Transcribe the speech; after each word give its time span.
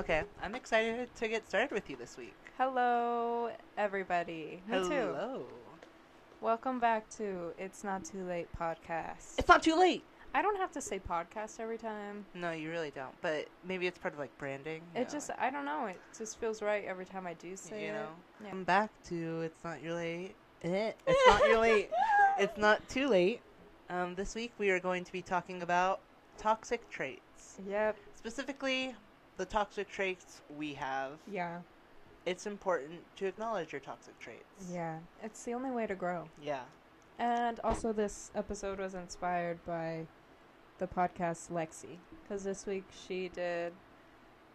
Okay, 0.00 0.22
I'm 0.42 0.54
excited 0.54 1.14
to 1.16 1.28
get 1.28 1.46
started 1.46 1.72
with 1.72 1.90
you 1.90 1.94
this 1.96 2.16
week. 2.16 2.34
Hello, 2.56 3.50
everybody. 3.76 4.62
Me 4.66 4.78
too. 4.78 4.88
Hello. 4.88 5.44
Welcome 6.40 6.80
back 6.80 7.06
to 7.18 7.52
It's 7.58 7.84
Not 7.84 8.06
Too 8.06 8.24
Late 8.24 8.48
podcast. 8.58 9.34
It's 9.36 9.46
not 9.46 9.62
too 9.62 9.78
late. 9.78 10.02
I 10.32 10.40
don't 10.40 10.56
have 10.56 10.72
to 10.72 10.80
say 10.80 11.00
podcast 11.00 11.60
every 11.60 11.76
time. 11.76 12.24
No, 12.32 12.50
you 12.50 12.70
really 12.70 12.90
don't. 12.92 13.12
But 13.20 13.48
maybe 13.62 13.86
it's 13.86 13.98
part 13.98 14.14
of 14.14 14.18
like 14.18 14.34
branding. 14.38 14.80
It 14.94 15.00
Yeah, 15.00 15.04
just, 15.12 15.32
I 15.38 15.50
don't 15.50 15.66
know. 15.66 15.84
It 15.84 16.00
just 16.16 16.40
feels 16.40 16.62
right 16.62 16.82
every 16.86 17.04
time 17.04 17.26
I 17.26 17.34
do 17.34 17.54
say 17.54 17.82
you 17.82 17.90
it. 17.90 17.92
know. 17.92 18.08
Yeah. 18.42 18.50
Come 18.52 18.64
back 18.64 18.90
to 19.08 19.42
it's 19.42 19.62
not 19.62 19.82
your 19.82 19.92
late. 19.92 20.34
Eh, 20.62 20.92
It's 21.06 21.26
not 21.26 21.46
your 21.46 21.58
late. 21.58 21.90
It's 22.38 22.56
not 22.56 22.88
too 22.88 23.06
late. 23.06 23.42
Um, 23.90 24.14
this 24.14 24.34
week 24.34 24.52
we 24.56 24.70
are 24.70 24.80
going 24.80 25.04
to 25.04 25.12
be 25.12 25.20
talking 25.20 25.60
about 25.62 26.00
toxic 26.38 26.88
traits. 26.88 27.58
Yep. 27.68 27.98
Specifically, 28.16 28.94
the 29.36 29.44
toxic 29.44 29.88
traits 29.88 30.40
we 30.56 30.74
have. 30.74 31.12
Yeah. 31.30 31.60
It's 32.26 32.46
important 32.46 33.00
to 33.16 33.26
acknowledge 33.26 33.72
your 33.72 33.80
toxic 33.80 34.18
traits. 34.20 34.70
Yeah. 34.72 34.98
It's 35.22 35.42
the 35.44 35.54
only 35.54 35.70
way 35.70 35.86
to 35.86 35.94
grow. 35.94 36.24
Yeah. 36.42 36.62
And 37.18 37.60
also, 37.64 37.92
this 37.92 38.30
episode 38.34 38.78
was 38.78 38.94
inspired 38.94 39.58
by 39.66 40.06
the 40.78 40.86
podcast 40.86 41.50
Lexi. 41.50 41.98
Because 42.22 42.44
this 42.44 42.66
week 42.66 42.84
she 43.06 43.28
did 43.28 43.72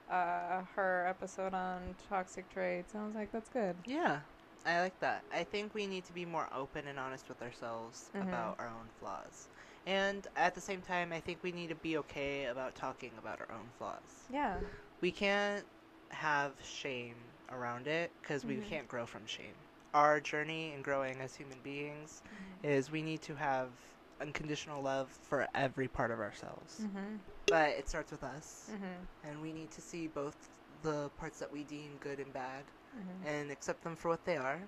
uh, 0.09 0.61
her 0.75 1.05
episode 1.07 1.53
on 1.53 1.95
toxic 2.09 2.49
traits. 2.51 2.93
And 2.93 3.03
I 3.03 3.05
was 3.05 3.15
like, 3.15 3.31
that's 3.31 3.49
good. 3.49 3.75
Yeah, 3.85 4.19
I 4.65 4.81
like 4.81 4.99
that. 4.99 5.23
I 5.31 5.43
think 5.43 5.73
we 5.75 5.85
need 5.85 6.05
to 6.05 6.13
be 6.13 6.25
more 6.25 6.47
open 6.53 6.87
and 6.87 6.97
honest 6.99 7.29
with 7.29 7.41
ourselves 7.41 8.09
Mhm. 8.13 8.23
about 8.23 8.59
our 8.59 8.67
own 8.67 8.89
flaws. 8.99 9.47
And 9.85 10.27
at 10.35 10.55
the 10.55 10.61
same 10.61 10.81
time, 10.81 11.13
I 11.13 11.19
think 11.19 11.43
we 11.43 11.51
need 11.51 11.67
to 11.69 11.75
be 11.75 11.97
okay 11.97 12.45
about 12.45 12.73
talking 12.75 13.11
about 13.17 13.39
our 13.39 13.51
own 13.51 13.69
flaws. 13.77 14.25
Yeah. 14.29 14.59
We 15.01 15.11
can't 15.11 15.65
have 16.11 16.53
shame 16.63 17.17
around 17.49 17.87
it 17.87 18.11
because 18.21 18.43
we 18.43 18.55
Mhm. 18.57 18.67
can't 18.67 18.87
grow 18.87 19.05
from 19.05 19.27
shame. 19.27 19.55
Our 19.93 20.19
journey 20.19 20.73
in 20.73 20.81
growing 20.81 21.21
as 21.21 21.35
human 21.35 21.61
beings 21.61 22.23
is 22.63 22.89
we 22.89 23.03
need 23.03 23.21
to 23.23 23.35
have 23.35 23.69
unconditional 24.19 24.81
love 24.81 25.11
for 25.11 25.47
every 25.53 25.87
part 25.87 26.09
of 26.09 26.19
ourselves. 26.19 26.79
Mm-hmm. 26.81 27.17
But 27.47 27.69
it 27.71 27.87
starts 27.87 28.11
with 28.11 28.23
us, 28.23 28.69
Mm-hmm. 28.71 29.27
and 29.27 29.41
we 29.41 29.53
need 29.53 29.69
to 29.71 29.81
see 29.81 30.07
both 30.07 30.49
the 30.81 31.09
parts 31.17 31.37
that 31.39 31.51
we 31.51 31.63
deem 31.63 31.97
good 31.97 32.19
and 32.19 32.33
bad 32.33 32.65
Mm-hmm. 32.97 33.27
and 33.27 33.51
accept 33.51 33.83
them 33.83 33.95
for 33.95 34.09
what 34.09 34.23
they 34.23 34.37
are, 34.37 34.61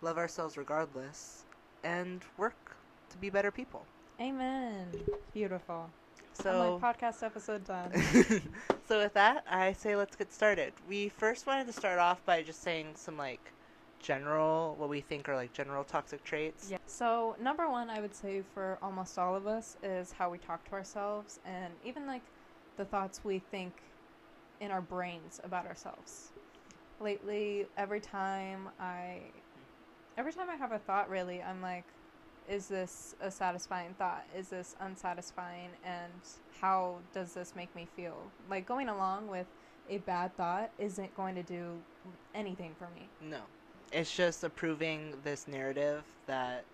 love 0.00 0.18
ourselves 0.18 0.56
regardless, 0.56 1.44
and 1.84 2.22
work 2.36 2.76
to 3.10 3.18
be 3.18 3.30
better 3.30 3.50
people. 3.50 3.86
Amen. 4.20 4.90
Beautiful. 5.32 5.90
So, 6.32 6.80
my 6.80 6.92
podcast 6.92 7.22
episode 7.22 7.64
done. 7.64 7.92
so 8.88 8.98
with 8.98 9.14
that, 9.14 9.44
I 9.48 9.72
say 9.72 9.94
let's 9.94 10.16
get 10.16 10.32
started. 10.32 10.72
We 10.88 11.08
first 11.08 11.46
wanted 11.46 11.66
to 11.66 11.72
start 11.72 11.98
off 11.98 12.24
by 12.24 12.42
just 12.42 12.62
saying 12.62 12.96
some 12.96 13.16
like 13.16 13.52
general, 14.00 14.74
what 14.78 14.88
we 14.88 15.00
think 15.00 15.28
are 15.28 15.36
like 15.36 15.52
general 15.52 15.84
toxic 15.84 16.24
traits. 16.24 16.70
yeah. 16.70 16.78
So 16.86 17.36
number 17.40 17.70
one, 17.70 17.88
I 17.88 18.00
would 18.00 18.14
say 18.14 18.42
for 18.42 18.78
almost 18.82 19.18
all 19.18 19.34
of 19.34 19.46
us 19.46 19.76
is 19.82 20.12
how 20.12 20.30
we 20.30 20.38
talk 20.38 20.64
to 20.68 20.72
ourselves, 20.72 21.38
and 21.44 21.74
even 21.84 22.06
like 22.06 22.24
the 22.76 22.84
thoughts 22.84 23.24
we 23.24 23.38
think 23.38 23.82
in 24.60 24.70
our 24.70 24.82
brains 24.82 25.40
about 25.44 25.66
ourselves. 25.66 26.32
Lately, 27.00 27.66
every 27.76 28.00
time 28.00 28.68
I, 28.80 29.20
every 30.16 30.32
time 30.32 30.48
I 30.48 30.56
have 30.56 30.72
a 30.72 30.78
thought, 30.78 31.10
really, 31.10 31.42
I'm 31.42 31.60
like, 31.60 31.84
is 32.48 32.68
this 32.68 33.14
a 33.20 33.30
satisfying 33.30 33.94
thought? 33.98 34.24
Is 34.36 34.48
this 34.48 34.74
unsatisfying? 34.80 35.70
And 35.84 36.12
how 36.60 36.96
does 37.12 37.34
this 37.34 37.54
make 37.54 37.74
me 37.76 37.86
feel? 37.96 38.16
Like 38.48 38.66
going 38.66 38.88
along 38.88 39.28
with 39.28 39.46
a 39.90 39.98
bad 39.98 40.34
thought 40.36 40.70
isn't 40.78 41.14
going 41.14 41.34
to 41.34 41.42
do 41.42 41.76
anything 42.34 42.72
for 42.78 42.88
me. 42.94 43.08
No, 43.20 43.40
it's 43.92 44.14
just 44.14 44.42
approving 44.42 45.14
this 45.22 45.46
narrative 45.46 46.02
that 46.26 46.64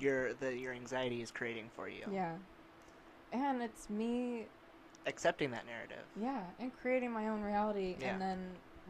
your 0.00 0.34
the 0.34 0.56
your 0.56 0.72
anxiety 0.72 1.22
is 1.22 1.30
creating 1.30 1.70
for 1.76 1.88
you. 1.88 2.02
Yeah. 2.12 2.32
And 3.32 3.62
it's 3.62 3.88
me, 3.88 4.46
Accepting 5.06 5.50
that 5.52 5.64
narrative. 5.66 6.04
yeah, 6.20 6.42
and 6.58 6.72
creating 6.82 7.12
my 7.12 7.28
own 7.28 7.42
reality 7.42 7.94
Yeah. 8.00 8.12
and 8.12 8.20
then 8.20 8.38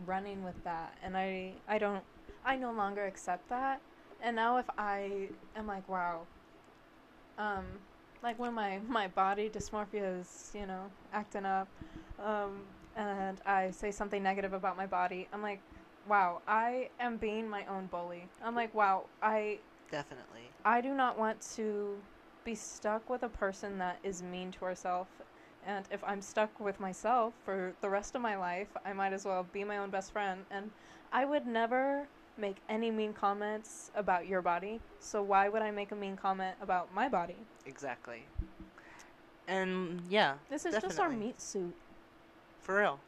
running 0.06 0.44
with 0.44 0.62
that. 0.64 0.96
And 1.02 1.16
I 1.16 1.54
I 1.68 1.78
don't 1.78 2.04
I 2.44 2.56
no 2.56 2.72
longer 2.72 3.04
accept 3.04 3.48
that. 3.50 3.80
And 4.22 4.36
now 4.36 4.58
if 4.58 4.66
I 4.78 5.28
am 5.56 5.66
like, 5.66 5.88
wow, 5.88 6.26
um 7.38 7.64
like 8.22 8.38
when 8.38 8.54
my 8.54 8.78
my 8.88 9.08
body 9.08 9.48
dysmorphia 9.48 10.20
is, 10.20 10.50
you 10.54 10.66
know, 10.66 10.90
acting 11.12 11.46
up, 11.46 11.68
um 12.22 12.62
and 12.96 13.40
I 13.46 13.70
say 13.70 13.90
something 13.90 14.22
negative 14.22 14.52
about 14.52 14.76
my 14.76 14.86
body, 14.86 15.28
I'm 15.32 15.42
like, 15.42 15.62
wow, 16.08 16.42
I 16.46 16.90
am 16.98 17.16
being 17.16 17.48
my 17.48 17.64
own 17.66 17.86
bully. 17.86 18.28
I'm 18.42 18.54
like, 18.54 18.74
wow, 18.74 19.06
I 19.22 19.60
Definitely. 19.90 20.52
I 20.64 20.80
do 20.80 20.94
not 20.94 21.18
want 21.18 21.40
to 21.56 22.00
be 22.44 22.54
stuck 22.54 23.10
with 23.10 23.22
a 23.22 23.28
person 23.28 23.78
that 23.78 23.98
is 24.02 24.22
mean 24.22 24.52
to 24.52 24.64
herself. 24.64 25.08
And 25.66 25.86
if 25.90 26.02
I'm 26.04 26.22
stuck 26.22 26.58
with 26.58 26.80
myself 26.80 27.34
for 27.44 27.74
the 27.80 27.90
rest 27.90 28.14
of 28.14 28.22
my 28.22 28.36
life, 28.36 28.68
I 28.84 28.92
might 28.92 29.12
as 29.12 29.24
well 29.24 29.46
be 29.52 29.64
my 29.64 29.78
own 29.78 29.90
best 29.90 30.12
friend. 30.12 30.44
And 30.50 30.70
I 31.12 31.24
would 31.24 31.46
never 31.46 32.08
make 32.36 32.58
any 32.68 32.90
mean 32.90 33.12
comments 33.12 33.90
about 33.94 34.26
your 34.26 34.40
body. 34.40 34.80
So 35.00 35.22
why 35.22 35.48
would 35.48 35.62
I 35.62 35.70
make 35.70 35.92
a 35.92 35.96
mean 35.96 36.16
comment 36.16 36.56
about 36.60 36.94
my 36.94 37.08
body? 37.08 37.44
Exactly. 37.66 38.26
And 39.46 40.00
yeah, 40.08 40.36
This 40.48 40.64
is 40.64 40.74
just 40.74 40.98
our 40.98 41.08
Definitely. 41.08 41.26
meat 41.26 41.40
suit. 41.40 41.74
for 42.60 42.78
real. 42.78 43.00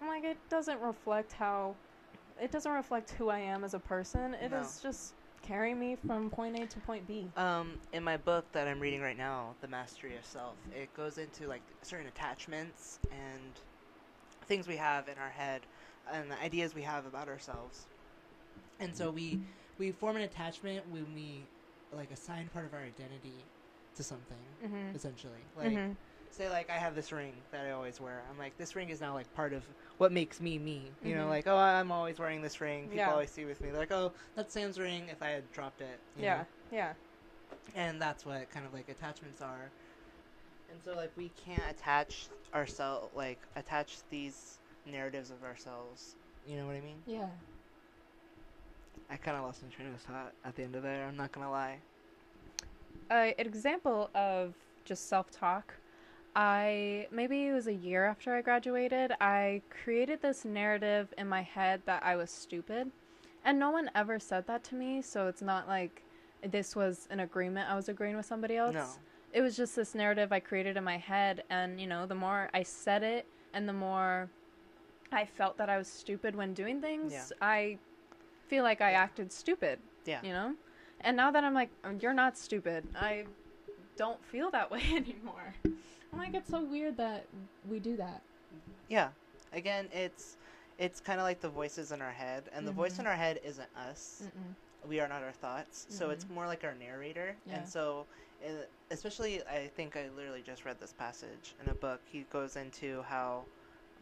I'm 0.00 0.08
like 0.08 0.24
it 0.24 0.38
doesn't 0.50 0.80
reflect 0.80 1.32
how 1.32 1.76
it 2.40 2.50
doesn't 2.50 2.72
reflect 2.72 3.10
who 3.12 3.28
I 3.28 3.38
am 3.38 3.64
as 3.64 3.74
a 3.74 3.78
person. 3.78 4.34
It 4.34 4.52
is 4.52 4.80
No. 4.82 4.90
just 4.90 5.14
carrying 5.44 5.78
me 5.78 5.96
from 6.06 6.30
point 6.30 6.56
A 6.56 6.66
to 6.66 6.78
point 6.80 7.06
B. 7.06 7.30
Um, 7.36 7.78
in 7.92 8.02
my 8.02 8.16
book 8.16 8.50
that 8.52 8.66
I'm 8.66 8.80
reading 8.80 9.00
right 9.00 9.16
now, 9.16 9.54
The 9.60 9.68
Mastery 9.68 10.16
of 10.16 10.24
Self, 10.24 10.56
it 10.74 10.92
goes 10.94 11.18
into 11.18 11.46
like 11.46 11.62
certain 11.82 12.06
attachments 12.06 12.98
and 13.10 13.52
things 14.46 14.66
we 14.66 14.76
have 14.76 15.08
in 15.08 15.18
our 15.18 15.30
head 15.30 15.62
and 16.12 16.30
the 16.30 16.40
ideas 16.42 16.74
we 16.74 16.82
have 16.82 17.06
about 17.06 17.28
ourselves. 17.28 17.86
And 18.80 18.94
so 18.94 19.10
we 19.10 19.38
we 19.78 19.90
form 19.92 20.16
an 20.16 20.22
attachment 20.22 20.88
when 20.90 21.14
we 21.14 21.42
like 21.92 22.10
assign 22.10 22.48
part 22.52 22.64
of 22.66 22.72
our 22.72 22.80
identity 22.80 23.44
to 23.96 24.02
something, 24.02 24.44
Mhm. 24.62 24.94
essentially. 24.94 25.42
Like 25.56 25.72
Mhm. 25.72 25.96
Say 26.34 26.50
like 26.50 26.68
I 26.70 26.74
have 26.74 26.94
this 26.94 27.12
ring 27.12 27.32
that 27.52 27.64
I 27.66 27.70
always 27.72 28.00
wear. 28.00 28.22
I'm 28.30 28.38
like 28.38 28.56
this 28.58 28.74
ring 28.76 28.90
is 28.90 29.00
now 29.00 29.14
like 29.14 29.32
part 29.34 29.52
of 29.52 29.62
what 29.98 30.12
makes 30.12 30.40
me 30.40 30.58
me. 30.58 30.90
You 31.02 31.14
know, 31.14 31.26
Mhm. 31.26 31.30
like 31.30 31.46
oh 31.46 31.56
I'm 31.56 31.92
always 31.92 32.18
wearing 32.18 32.42
this 32.42 32.60
ring. 32.60 32.84
People 32.84 32.96
Yeah. 32.98 33.12
always 33.12 33.30
see 33.30 33.44
with 33.44 33.60
me. 33.60 33.70
They're 33.70 33.80
like 33.80 33.92
oh 33.92 34.12
that's 34.34 34.52
Sam's 34.52 34.78
ring. 34.78 35.08
If 35.10 35.22
I 35.22 35.28
had 35.28 35.50
dropped 35.52 35.80
it. 35.80 35.98
you 36.16 36.24
Yeah. 36.24 36.38
know? 36.38 36.46
Yeah. 36.72 36.94
and 37.76 38.00
that's 38.02 38.26
what 38.26 38.50
kind 38.50 38.66
of 38.66 38.74
like 38.74 38.88
attachments 38.88 39.40
are 39.40 39.70
and 40.70 40.78
so 40.84 40.94
like 40.94 41.10
we 41.16 41.30
can't 41.30 41.62
attach 41.70 42.26
ourselves 42.54 43.14
like 43.16 43.38
attach 43.56 43.98
these 44.10 44.58
narratives 44.90 45.30
of 45.30 45.42
ourselves 45.44 46.14
you 46.46 46.56
know 46.56 46.66
what 46.66 46.74
i 46.76 46.80
mean 46.80 46.96
Yeah. 47.06 47.28
i 49.10 49.16
kind 49.16 49.36
of 49.36 49.44
lost 49.44 49.62
my 49.62 49.68
train 49.70 49.88
of 49.94 50.00
thought 50.00 50.32
at 50.44 50.56
the 50.56 50.62
end 50.62 50.74
of 50.76 50.82
there 50.82 51.06
i'm 51.06 51.16
not 51.16 51.32
gonna 51.32 51.50
lie 51.50 51.78
uh, 53.10 53.14
an 53.38 53.46
example 53.46 54.10
of 54.14 54.54
just 54.84 55.08
self-talk 55.08 55.74
i 56.36 57.06
maybe 57.10 57.46
it 57.46 57.52
was 57.52 57.66
a 57.66 57.72
year 57.72 58.04
after 58.06 58.34
i 58.34 58.40
graduated 58.42 59.12
i 59.20 59.62
created 59.84 60.20
this 60.20 60.44
narrative 60.44 61.12
in 61.18 61.28
my 61.28 61.42
head 61.42 61.80
that 61.86 62.02
i 62.02 62.16
was 62.16 62.30
stupid. 62.30 62.90
And 63.46 63.58
no 63.58 63.70
one 63.70 63.90
ever 63.94 64.18
said 64.18 64.46
that 64.46 64.64
to 64.64 64.74
me 64.74 65.02
so 65.02 65.28
it's 65.28 65.42
not 65.42 65.68
like 65.68 66.02
this 66.50 66.74
was 66.74 67.06
an 67.10 67.20
agreement 67.20 67.70
i 67.70 67.74
was 67.76 67.88
agreeing 67.88 68.16
with 68.16 68.26
somebody 68.26 68.56
else. 68.56 68.74
No 68.74 68.86
it 69.34 69.42
was 69.42 69.56
just 69.56 69.76
this 69.76 69.94
narrative 69.94 70.32
i 70.32 70.40
created 70.40 70.76
in 70.78 70.84
my 70.84 70.96
head 70.96 71.42
and 71.50 71.78
you 71.80 71.86
know 71.86 72.06
the 72.06 72.14
more 72.14 72.48
i 72.54 72.62
said 72.62 73.02
it 73.02 73.26
and 73.52 73.68
the 73.68 73.72
more 73.72 74.30
i 75.12 75.24
felt 75.26 75.58
that 75.58 75.68
i 75.68 75.76
was 75.76 75.88
stupid 75.88 76.34
when 76.34 76.54
doing 76.54 76.80
things 76.80 77.12
Yeah. 77.12 77.24
i 77.42 77.78
feel 78.46 78.62
like 78.62 78.80
i 78.80 78.92
acted 78.92 79.32
stupid 79.32 79.78
yeah. 80.06 80.20
you 80.22 80.32
know? 80.32 80.54
And 81.00 81.16
now 81.16 81.30
that 81.32 81.44
i'm 81.44 81.52
like 81.54 81.70
"Oh, 81.84 81.90
you're 82.00 82.14
not 82.14 82.38
stupid 82.38 82.86
i 82.94 83.24
don't 83.96 84.24
feel 84.24 84.50
that 84.52 84.70
way 84.74 84.82
anymore 84.94 85.54
like 86.18 86.34
it's 86.34 86.50
so 86.50 86.62
weird 86.62 86.96
that 86.96 87.24
we 87.68 87.78
do 87.78 87.96
that. 87.96 88.20
Yeah. 88.88 89.08
Again 89.52 89.88
it's 89.92 90.36
it's 90.78 91.00
kind 91.00 91.20
of 91.20 91.24
like 91.24 91.40
the 91.40 91.48
voices 91.48 91.92
in 91.92 92.02
our 92.02 92.10
head 92.10 92.44
and 92.52 92.66
the 92.66 92.72
voice 92.72 92.98
in 92.98 93.04
Mhm. 93.04 93.08
our 93.08 93.14
head 93.16 93.40
isn't 93.44 93.68
us. 93.76 94.22
Mm-mm. 94.24 94.54
we 94.88 95.00
are 95.00 95.08
not 95.08 95.22
our 95.22 95.32
thoughts. 95.32 95.86
So 95.88 96.10
it's 96.10 96.26
more 96.28 96.46
like 96.46 96.62
our 96.64 96.74
narrator. 96.74 97.36
Yeah. 97.46 97.58
and 97.58 97.68
so 97.68 98.06
uh, 98.44 98.48
especially 98.90 99.40
i 99.46 99.70
think 99.76 99.96
i 99.96 100.08
literally 100.14 100.42
just 100.42 100.64
read 100.66 100.78
this 100.80 100.92
passage 100.92 101.54
in 101.62 101.70
a 101.70 101.74
book. 101.74 102.00
He 102.10 102.26
goes 102.30 102.56
into 102.56 103.02
how 103.02 103.44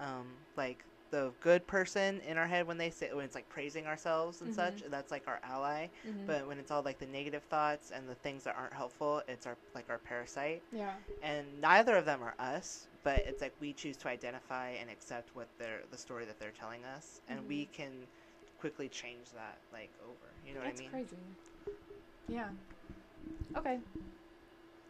um, 0.00 0.26
like 0.56 0.84
the 1.12 1.32
good 1.40 1.64
person 1.68 2.20
in 2.28 2.36
our 2.36 2.46
head 2.48 2.66
when 2.66 2.78
they 2.78 2.90
say 2.90 3.08
when 3.12 3.24
it's 3.24 3.36
like 3.36 3.48
praising 3.48 3.86
ourselves 3.86 4.40
and 4.42 4.52
such 4.52 4.82
Mhm. 4.82 4.90
that's 4.90 5.12
like 5.12 5.28
our 5.28 5.38
ally 5.44 5.86
Mhm. 6.04 6.26
but 6.26 6.46
when 6.48 6.58
it's 6.58 6.72
all 6.72 6.82
like 6.82 6.98
the 6.98 7.06
negative 7.06 7.44
thoughts 7.44 7.92
and 7.92 8.08
the 8.08 8.16
things 8.16 8.42
that 8.44 8.56
aren't 8.56 8.72
helpful 8.72 9.22
it's 9.28 9.46
our 9.46 9.56
like 9.74 9.88
our 9.90 9.98
parasite 9.98 10.62
yeah 10.72 10.94
and 11.22 11.46
neither 11.60 11.94
of 11.96 12.04
them 12.04 12.20
are 12.22 12.34
us 12.40 12.88
but 13.04 13.18
it's 13.26 13.40
like 13.40 13.54
we 13.60 13.72
choose 13.72 13.96
to 13.98 14.08
identify 14.08 14.70
and 14.70 14.90
accept 14.90 15.34
what 15.34 15.48
they're 15.58 15.82
the 15.90 15.98
story 15.98 16.24
that 16.24 16.38
they're 16.38 16.52
telling 16.52 16.84
us, 16.84 17.20
and 17.28 17.46
we 17.48 17.66
Mhm. 17.66 17.72
can 17.72 17.92
quickly 18.60 18.88
change 18.88 19.30
that 19.34 19.58
like 19.72 19.90
over. 20.04 20.32
You 20.46 20.54
know 20.54 20.60
That's 20.60 20.80
what 20.80 20.92
I 20.92 20.98
mean? 20.98 21.06
crazy. 21.08 21.16
Yeah. 22.28 22.48
Okay. 23.56 23.80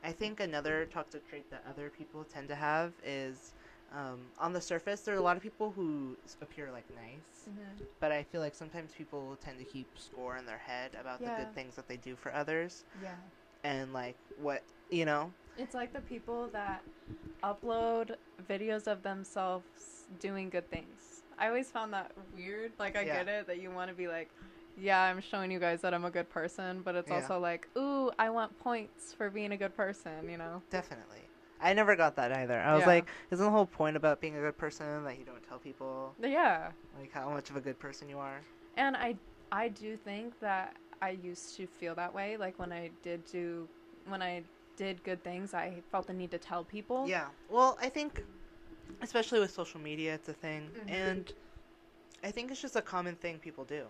I 0.05 0.13
think 0.13 0.41
another 0.41 0.85
toxic 0.87 1.27
trait 1.29 1.49
that 1.51 1.65
other 1.69 1.89
people 1.91 2.25
tend 2.25 2.49
to 2.49 2.55
have 2.55 2.93
is. 3.05 3.55
Um, 3.95 4.21
on 4.39 4.53
the 4.53 4.61
surface, 4.61 5.01
there 5.03 5.15
are 5.15 5.19
a 5.19 5.23
lot 5.23 5.37
of 5.37 5.43
people 5.43 5.71
who 5.71 6.17
appear 6.41 6.71
like 6.71 6.85
nice, 6.95 7.49
Mm-hmm. 7.49 7.83
but 8.01 8.13
I 8.13 8.23
feel 8.23 8.41
like 8.41 8.55
sometimes 8.55 8.93
people 8.93 9.37
tend 9.45 9.59
to 9.59 9.65
keep 9.65 9.87
score 9.99 10.37
in 10.37 10.47
their 10.47 10.59
head 10.59 10.93
about 10.99 11.19
the 11.19 11.31
good 11.37 11.55
things 11.55 11.75
that 11.77 11.89
they 11.89 11.97
do 11.97 12.17
for 12.17 12.33
others 12.35 12.85
Yeah. 13.03 13.17
and 13.65 13.93
like 13.93 14.17
what 14.41 14.63
you 14.91 15.05
know. 15.05 15.33
It's 15.59 15.75
like 15.75 15.93
the 15.93 16.01
people 16.01 16.49
that 16.53 16.83
upload 17.43 18.15
videos 18.49 18.87
of 18.87 19.03
themselves 19.03 20.05
doing 20.21 20.49
good 20.49 20.71
things. 20.71 21.25
I 21.39 21.49
always 21.49 21.71
found 21.71 21.93
that 21.93 22.13
weird. 22.35 22.73
Like, 22.79 22.97
I 22.97 23.05
Yeah. 23.05 23.17
get 23.25 23.29
it 23.29 23.47
that 23.49 23.61
you 23.61 23.71
want 23.71 23.91
to 23.91 23.97
be 23.97 24.07
like, 24.09 24.31
yeah, 24.77 25.03
I'm 25.03 25.21
showing 25.21 25.51
you 25.51 25.59
guys 25.59 25.83
that 25.83 25.93
I'm 25.93 26.05
a 26.05 26.11
good 26.11 26.31
person, 26.31 26.83
but 26.83 26.95
it's 26.95 27.11
Yeah. 27.11 27.17
also 27.17 27.39
like, 27.39 27.69
ooh, 27.77 28.11
I 28.19 28.31
want 28.31 28.59
points 28.59 29.13
for 29.13 29.29
being 29.29 29.53
a 29.53 29.57
good 29.57 29.75
person, 29.77 30.29
you 30.31 30.39
know? 30.39 30.63
Definitely. 30.71 31.29
I 31.63 31.73
never 31.73 31.95
got 31.97 32.17
that 32.17 32.33
either. 32.33 32.61
I 32.61 32.75
was 32.75 32.83
Yeah. 32.83 32.87
like, 32.89 33.07
isn't 33.31 33.45
the 33.45 33.51
whole 33.51 33.67
point 33.67 33.97
about 33.97 34.21
being 34.21 34.37
a 34.37 34.41
good 34.41 34.59
person 34.59 35.05
that 35.05 35.19
you 35.19 35.25
don't 35.25 35.43
tell 35.49 35.59
people 35.59 36.15
Yeah. 36.19 36.73
like 36.99 37.13
how 37.13 37.31
much 37.31 37.51
of 37.51 37.57
a 37.57 37.61
good 37.61 37.79
person 37.79 38.09
you 38.09 38.19
are? 38.19 38.41
And 38.77 38.97
I 38.97 39.17
I 39.53 39.69
do 39.69 39.97
think 39.99 40.39
that 40.41 40.77
I 41.03 41.11
used 41.11 41.57
to 41.57 41.67
feel 41.67 41.95
that 41.97 42.13
way. 42.15 42.37
Like 42.37 42.59
when 42.59 42.73
I 42.73 42.91
did 43.03 43.25
do 43.27 43.69
when 44.07 44.23
I 44.23 44.43
did 44.77 45.05
good 45.05 45.23
things, 45.23 45.55
I 45.55 45.83
felt 45.91 46.07
the 46.07 46.15
need 46.15 46.31
to 46.33 46.39
tell 46.39 46.65
people. 46.65 47.07
Yeah. 47.07 47.29
Well, 47.51 47.79
I 47.81 47.89
think, 47.91 48.25
especially 49.03 49.39
with 49.39 49.51
social 49.53 49.79
media, 49.79 50.15
it's 50.15 50.29
a 50.29 50.33
thing, 50.33 50.71
Mhm. 50.71 50.91
and 50.91 51.33
I 52.25 52.31
think 52.33 52.51
it's 52.51 52.61
just 52.63 52.75
a 52.75 52.83
common 52.83 53.15
thing 53.15 53.39
people 53.39 53.65
do. 53.65 53.87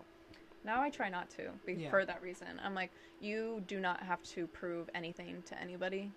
Now 0.65 0.81
I 0.81 0.89
try 0.89 1.09
not 1.09 1.29
to 1.31 1.51
be, 1.65 1.73
Yeah. 1.75 1.89
for 1.89 2.05
that 2.05 2.21
reason. 2.21 2.59
I'm 2.63 2.75
like, 2.75 2.91
you 3.19 3.61
do 3.67 3.79
not 3.79 4.01
have 4.03 4.21
to 4.35 4.45
prove 4.47 4.89
anything 4.93 5.41
to 5.43 5.57
anybody, 5.59 6.11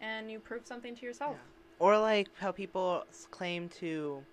and 0.00 0.30
you 0.30 0.38
prove 0.40 0.66
something 0.66 0.94
to 0.96 1.06
yourself. 1.06 1.36
Yeah. 1.36 1.84
Or 1.86 1.98
like 1.98 2.28
how 2.38 2.50
people 2.52 3.04
claim 3.30 3.68
to, 3.80 4.24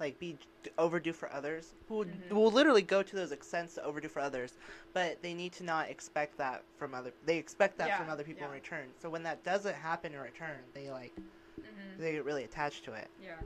like, 0.00 0.18
be 0.18 0.38
overdue 0.78 1.12
for 1.12 1.30
others, 1.32 1.74
who 1.88 1.96
would- 1.98 2.08
Mhm. 2.28 2.32
will 2.32 2.50
literally 2.50 2.82
go 2.82 3.02
to 3.02 3.16
those 3.16 3.30
extents 3.32 3.74
to 3.74 3.84
overdo 3.84 4.08
for 4.08 4.20
others, 4.20 4.56
but 4.94 5.20
they 5.22 5.34
need 5.34 5.52
to 5.54 5.64
not 5.64 5.90
expect 5.90 6.38
that 6.38 6.64
from 6.78 6.94
other. 6.94 7.12
They 7.24 7.36
expect 7.36 7.76
that 7.78 7.88
Yeah, 7.88 7.98
from 7.98 8.08
other 8.08 8.24
people 8.24 8.46
in 8.46 8.52
return. 8.52 8.88
So 8.98 9.10
when 9.10 9.22
that 9.24 9.42
doesn't 9.42 9.74
happen 9.74 10.14
in 10.14 10.20
return, 10.20 10.58
they 10.72 10.90
like 10.90 11.12
Mm-hmm. 11.60 12.00
they 12.00 12.12
get 12.12 12.24
really 12.24 12.44
attached 12.44 12.84
to 12.84 12.94
it. 12.94 13.08
Yeah. 13.20 13.40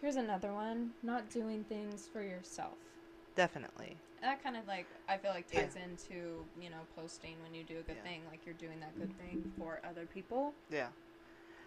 Here's 0.00 0.16
another 0.16 0.52
one: 0.52 0.94
not 1.02 1.28
doing 1.30 1.64
things 1.64 2.06
for 2.08 2.22
yourself. 2.22 2.78
Definitely. 3.34 3.98
And 4.22 4.30
that 4.30 4.42
kind 4.42 4.56
of 4.56 4.66
like 4.66 4.86
I 5.08 5.18
feel 5.18 5.32
like 5.32 5.52
Yeah. 5.52 5.62
ties 5.62 5.76
into 5.76 6.46
you 6.56 6.70
know 6.70 6.86
posting 6.94 7.42
when 7.42 7.52
you 7.54 7.64
do 7.64 7.78
a 7.78 7.82
good 7.82 7.96
Yeah. 7.96 8.02
thing, 8.02 8.26
like 8.30 8.46
you're 8.46 8.54
doing 8.54 8.80
that 8.80 8.96
good 8.96 9.12
thing 9.18 9.52
for 9.58 9.80
other 9.84 10.06
people. 10.06 10.54
Yeah. 10.70 10.88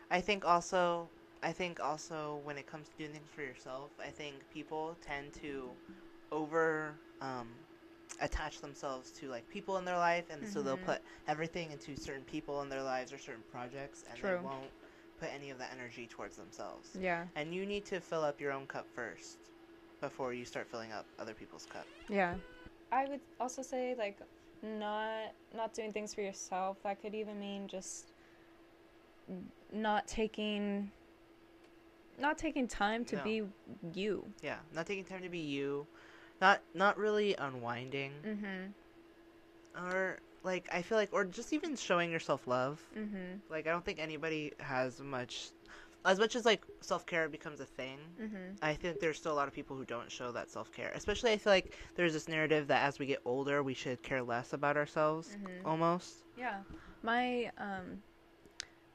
I 0.10 0.22
think 0.22 0.46
also 0.46 1.10
I 1.44 1.52
think 1.52 1.80
also 1.80 2.42
when 2.44 2.58
it 2.58 2.66
comes 2.66 2.88
to 2.90 2.98
doing 2.98 3.12
things 3.12 3.30
for 3.34 3.42
yourself, 3.42 3.92
I 4.00 4.10
think 4.10 4.50
people 4.52 4.98
tend 5.02 5.34
to 5.36 5.72
over 6.32 6.96
um, 7.22 7.48
attach 8.20 8.60
themselves 8.62 9.12
to 9.12 9.28
like 9.30 9.48
people 9.50 9.78
in 9.78 9.86
their 9.86 9.98
life 9.98 10.26
and 10.30 10.48
so 10.48 10.62
they'll 10.62 10.78
Mhm. 10.78 10.86
put 10.86 11.02
everything 11.28 11.72
into 11.72 11.96
certain 11.96 12.24
people 12.26 12.62
in 12.62 12.70
their 12.70 12.82
lives 12.84 13.14
or 13.14 13.18
certain 13.18 13.44
projects 13.52 14.04
and 14.10 14.20
True. 14.20 14.40
they 14.40 14.44
won't 14.44 14.72
put 15.20 15.30
any 15.34 15.50
of 15.52 15.58
that 15.60 15.72
energy 15.72 16.08
towards 16.08 16.36
themselves. 16.36 16.90
Yeah. 17.00 17.28
And 17.36 17.54
you 17.54 17.66
need 17.66 17.86
to 17.86 18.00
fill 18.00 18.24
up 18.24 18.42
your 18.42 18.52
own 18.52 18.66
cup 18.68 18.88
first 18.94 19.38
before 20.02 20.34
you 20.34 20.46
start 20.46 20.68
filling 20.68 20.92
up 20.92 21.06
other 21.20 21.34
people's 21.34 21.66
cup. 21.66 21.86
Yeah. 22.10 22.36
I 22.92 23.06
would 23.06 23.22
also 23.40 23.62
say 23.62 23.96
like 23.98 24.20
not 24.64 25.34
not 25.56 25.74
doing 25.74 25.92
things 25.92 26.14
for 26.14 26.22
yourself. 26.22 26.82
That 26.84 27.02
could 27.02 27.14
even 27.14 27.40
mean 27.40 27.68
just 27.68 28.12
n- 29.30 29.52
not 29.72 30.08
taking 30.08 30.92
not 32.20 32.38
taking 32.38 32.68
time 32.68 33.06
to 33.06 33.16
No. 33.18 33.24
be 33.24 33.44
you. 33.94 34.26
Yeah, 34.42 34.58
not 34.74 34.88
taking 34.88 35.06
time 35.06 35.22
to 35.22 35.30
be 35.30 35.40
you, 35.40 35.86
not 36.42 36.62
not 36.74 36.98
really 36.98 37.36
unwinding 37.36 38.12
Mhm. 38.24 38.74
or 39.76 40.18
like 40.44 40.68
I 40.72 40.82
feel 40.82 40.98
like 40.98 41.10
or 41.12 41.26
just 41.26 41.54
even 41.54 41.76
showing 41.76 42.12
yourself 42.12 42.48
love. 42.48 42.82
Mhm. 42.96 43.42
Like 43.50 43.68
I 43.68 43.72
don't 43.72 43.86
think 43.86 44.00
anybody 44.00 44.54
has 44.60 45.00
much 45.00 45.50
as 46.06 46.20
much 46.20 46.36
as 46.36 46.46
like 46.46 46.64
self-care 46.82 47.28
becomes 47.30 47.60
a 47.60 47.66
thing. 47.66 48.00
Mhm. 48.20 48.58
I 48.62 48.74
think 48.76 49.00
there's 49.00 49.18
still 49.18 49.34
a 49.34 49.36
lot 49.36 49.48
of 49.48 49.54
people 49.54 49.76
who 49.76 49.86
don't 49.86 50.12
show 50.12 50.32
that 50.32 50.50
self-care. 50.50 50.92
Especially 50.96 51.34
I 51.34 51.38
feel 51.38 51.54
like 51.54 51.76
there's 51.96 52.14
this 52.14 52.28
narrative 52.28 52.68
that 52.68 52.84
as 52.84 52.98
we 52.98 53.06
get 53.06 53.22
older 53.26 53.62
we 53.62 53.74
should 53.74 54.02
care 54.04 54.24
less 54.24 54.54
about 54.54 54.78
ourselves 54.78 55.36
Mhm. 55.36 55.66
almost. 55.66 56.24
Yeah. 56.38 56.64
My 57.04 57.52
um 57.58 58.02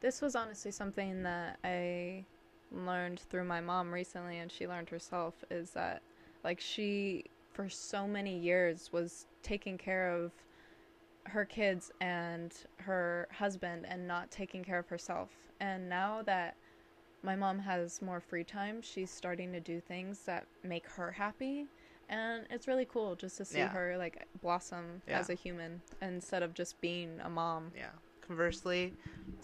this 0.03 0.21
was 0.21 0.35
honestly 0.35 0.69
something 0.69 1.23
that 1.23 1.57
I 1.63 2.25
learned 2.71 3.21
through 3.21 3.45
my 3.45 3.61
mom 3.61 3.91
recently 3.91 4.37
and 4.37 4.51
she 4.51 4.67
learned 4.67 4.89
herself 4.89 5.33
is 5.49 5.71
that 5.71 6.01
like 6.43 6.59
she 6.59 7.23
for 7.53 7.69
so 7.69 8.05
many 8.05 8.37
years 8.37 8.91
was 8.91 9.25
taking 9.43 9.77
care 9.77 10.11
of 10.13 10.31
her 11.25 11.45
kids 11.45 11.89
and 12.01 12.53
her 12.79 13.29
husband 13.31 13.85
and 13.87 14.05
not 14.05 14.29
taking 14.29 14.61
care 14.61 14.77
of 14.79 14.89
herself. 14.89 15.29
And 15.61 15.87
now 15.87 16.21
that 16.23 16.57
my 17.23 17.37
mom 17.37 17.59
has 17.59 18.01
more 18.01 18.19
free 18.19 18.43
time, 18.43 18.81
she's 18.81 19.09
starting 19.09 19.53
to 19.53 19.61
do 19.61 19.79
things 19.79 20.19
that 20.25 20.45
make 20.63 20.85
her 20.85 21.11
happy. 21.11 21.67
And 22.09 22.45
it's 22.49 22.67
really 22.67 22.85
cool 22.85 23.15
just 23.15 23.37
to 23.37 23.45
see 23.45 23.59
Yeah. 23.59 23.69
her 23.69 23.97
like 23.97 24.27
blossom 24.41 25.01
Yeah. 25.07 25.19
as 25.19 25.29
a 25.29 25.35
human 25.35 25.81
instead 26.01 26.43
of 26.43 26.53
just 26.53 26.81
being 26.81 27.21
a 27.21 27.29
mom. 27.29 27.71
Yeah. 27.73 27.91
Conversely, 28.27 28.93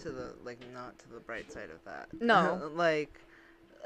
to 0.02 0.12
the 0.12 0.34
like 0.44 0.60
not 0.74 0.98
to 1.00 1.10
the 1.10 1.20
bright 1.20 1.52
side 1.52 1.70
of 1.70 1.84
that. 1.86 2.10
No. 2.22 2.70
like 2.76 3.20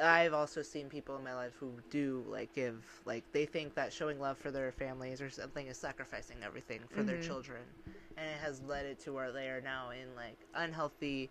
I've 0.02 0.34
also 0.34 0.62
seen 0.62 0.90
people 0.90 1.16
in 1.18 1.24
my 1.24 1.36
life 1.36 1.54
who 1.60 1.74
do 1.90 2.24
like 2.28 2.54
give 2.54 2.84
like 3.06 3.24
they 3.32 3.46
think 3.46 3.76
that 3.76 3.94
showing 3.94 4.20
love 4.20 4.38
for 4.38 4.52
their 4.52 4.72
families 4.72 5.22
or 5.22 5.30
something 5.30 5.68
is 5.68 5.78
sacrificing 5.78 6.38
everything 6.44 6.82
for 6.90 7.04
their 7.04 7.18
Mhm. 7.18 7.26
children, 7.26 7.62
and 8.18 8.28
it 8.30 8.38
has 8.42 8.62
led 8.62 8.86
it 8.86 9.00
to 9.02 9.14
where 9.14 9.32
they 9.32 9.50
are 9.50 9.62
now 9.62 9.90
in 9.92 10.16
like 10.16 10.38
unhealthy 10.54 11.30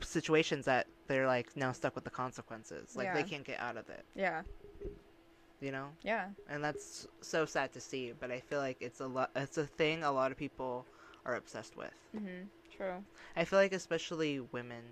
situations 0.00 0.64
that 0.66 0.86
they're 1.08 1.26
like 1.26 1.56
now 1.56 1.72
stuck 1.72 1.94
with 1.94 2.04
the 2.04 2.10
consequences. 2.10 2.94
Like 2.96 3.12
they 3.14 3.22
can't 3.22 3.44
get 3.44 3.58
out 3.60 3.76
of 3.76 3.88
it. 3.88 4.04
Yeah. 4.14 4.42
You 5.60 5.72
know, 5.72 5.88
Yeah. 6.04 6.28
and 6.48 6.62
that's 6.62 7.06
so 7.20 7.44
sad 7.44 7.72
to 7.72 7.80
see. 7.80 8.12
But 8.18 8.30
I 8.30 8.40
feel 8.40 8.60
like 8.60 8.76
it's 8.80 9.00
a 9.00 9.06
lot. 9.06 9.30
It's 9.34 9.58
a 9.58 9.66
thing 9.66 10.04
a 10.04 10.12
lot 10.12 10.30
of 10.30 10.38
people 10.38 10.86
are 11.26 11.34
obsessed 11.34 11.76
with. 11.76 11.92
Mhm. 12.14 12.48
True. 12.78 13.04
I 13.36 13.44
feel 13.44 13.58
like 13.58 13.72
especially 13.72 14.40
women 14.40 14.82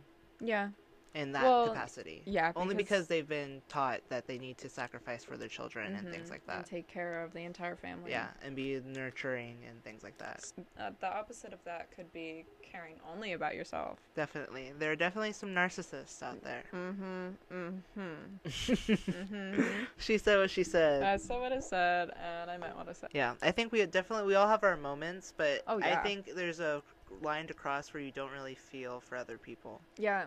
Yeah. 0.40 0.70
in 1.14 1.32
that 1.32 1.44
Well, 1.44 1.68
capacity. 1.68 2.22
Yeah. 2.26 2.52
Only 2.54 2.74
because 2.74 3.06
they've 3.06 3.26
been 3.26 3.62
taught 3.68 4.02
that 4.10 4.26
they 4.26 4.36
need 4.38 4.58
to 4.58 4.68
sacrifice 4.68 5.24
for 5.24 5.38
their 5.38 5.48
children 5.48 5.94
and 5.94 6.10
things 6.10 6.28
Mhm. 6.28 6.32
like 6.32 6.42
And 6.46 6.58
that. 6.58 6.66
take 6.66 6.88
care 6.88 7.22
of 7.22 7.32
the 7.32 7.40
entire 7.40 7.74
family. 7.74 8.10
Yeah, 8.10 8.28
and 8.42 8.54
be 8.54 8.78
nurturing 8.84 9.64
and 9.66 9.82
things 9.82 10.02
like 10.04 10.18
that. 10.18 10.52
Uh, 10.78 10.90
the 11.00 11.10
opposite 11.10 11.54
of 11.54 11.64
that 11.64 11.90
could 11.90 12.12
be 12.12 12.44
caring 12.62 13.00
only 13.10 13.32
about 13.32 13.54
yourself. 13.54 13.98
Definitely. 14.14 14.72
There 14.78 14.92
are 14.92 14.96
definitely 14.96 15.32
some 15.32 15.54
narcissists 15.54 16.22
out 16.22 16.42
there. 16.42 16.64
Mm-hmm. 16.74 17.28
Mm-hmm. 17.50 18.36
mm-hmm. 18.46 19.84
she 19.96 20.18
said 20.18 20.38
what 20.38 20.50
she 20.50 20.64
said. 20.64 21.02
I 21.02 21.16
said 21.16 21.40
what 21.40 21.52
I 21.52 21.60
said, 21.60 22.10
and 22.22 22.50
I 22.50 22.58
meant 22.58 22.76
what 22.76 22.88
I 22.88 22.92
said. 22.92 23.10
yeah, 23.14 23.34
I 23.40 23.52
think 23.52 23.72
we 23.72 23.84
definitely 23.86 24.26
we 24.26 24.34
all 24.34 24.48
have 24.48 24.62
our 24.64 24.76
moments, 24.76 25.32
but 25.36 25.62
Oh, 25.66 25.80
I 25.80 25.88
yeah. 25.88 26.02
think 26.02 26.34
there's 26.34 26.60
a 26.60 26.82
line 27.22 27.46
to 27.46 27.54
cross 27.54 27.92
where 27.92 28.02
you 28.02 28.12
don't 28.12 28.30
really 28.32 28.54
feel 28.54 29.00
for 29.00 29.16
other 29.16 29.38
people. 29.38 29.80
Yeah. 29.98 30.24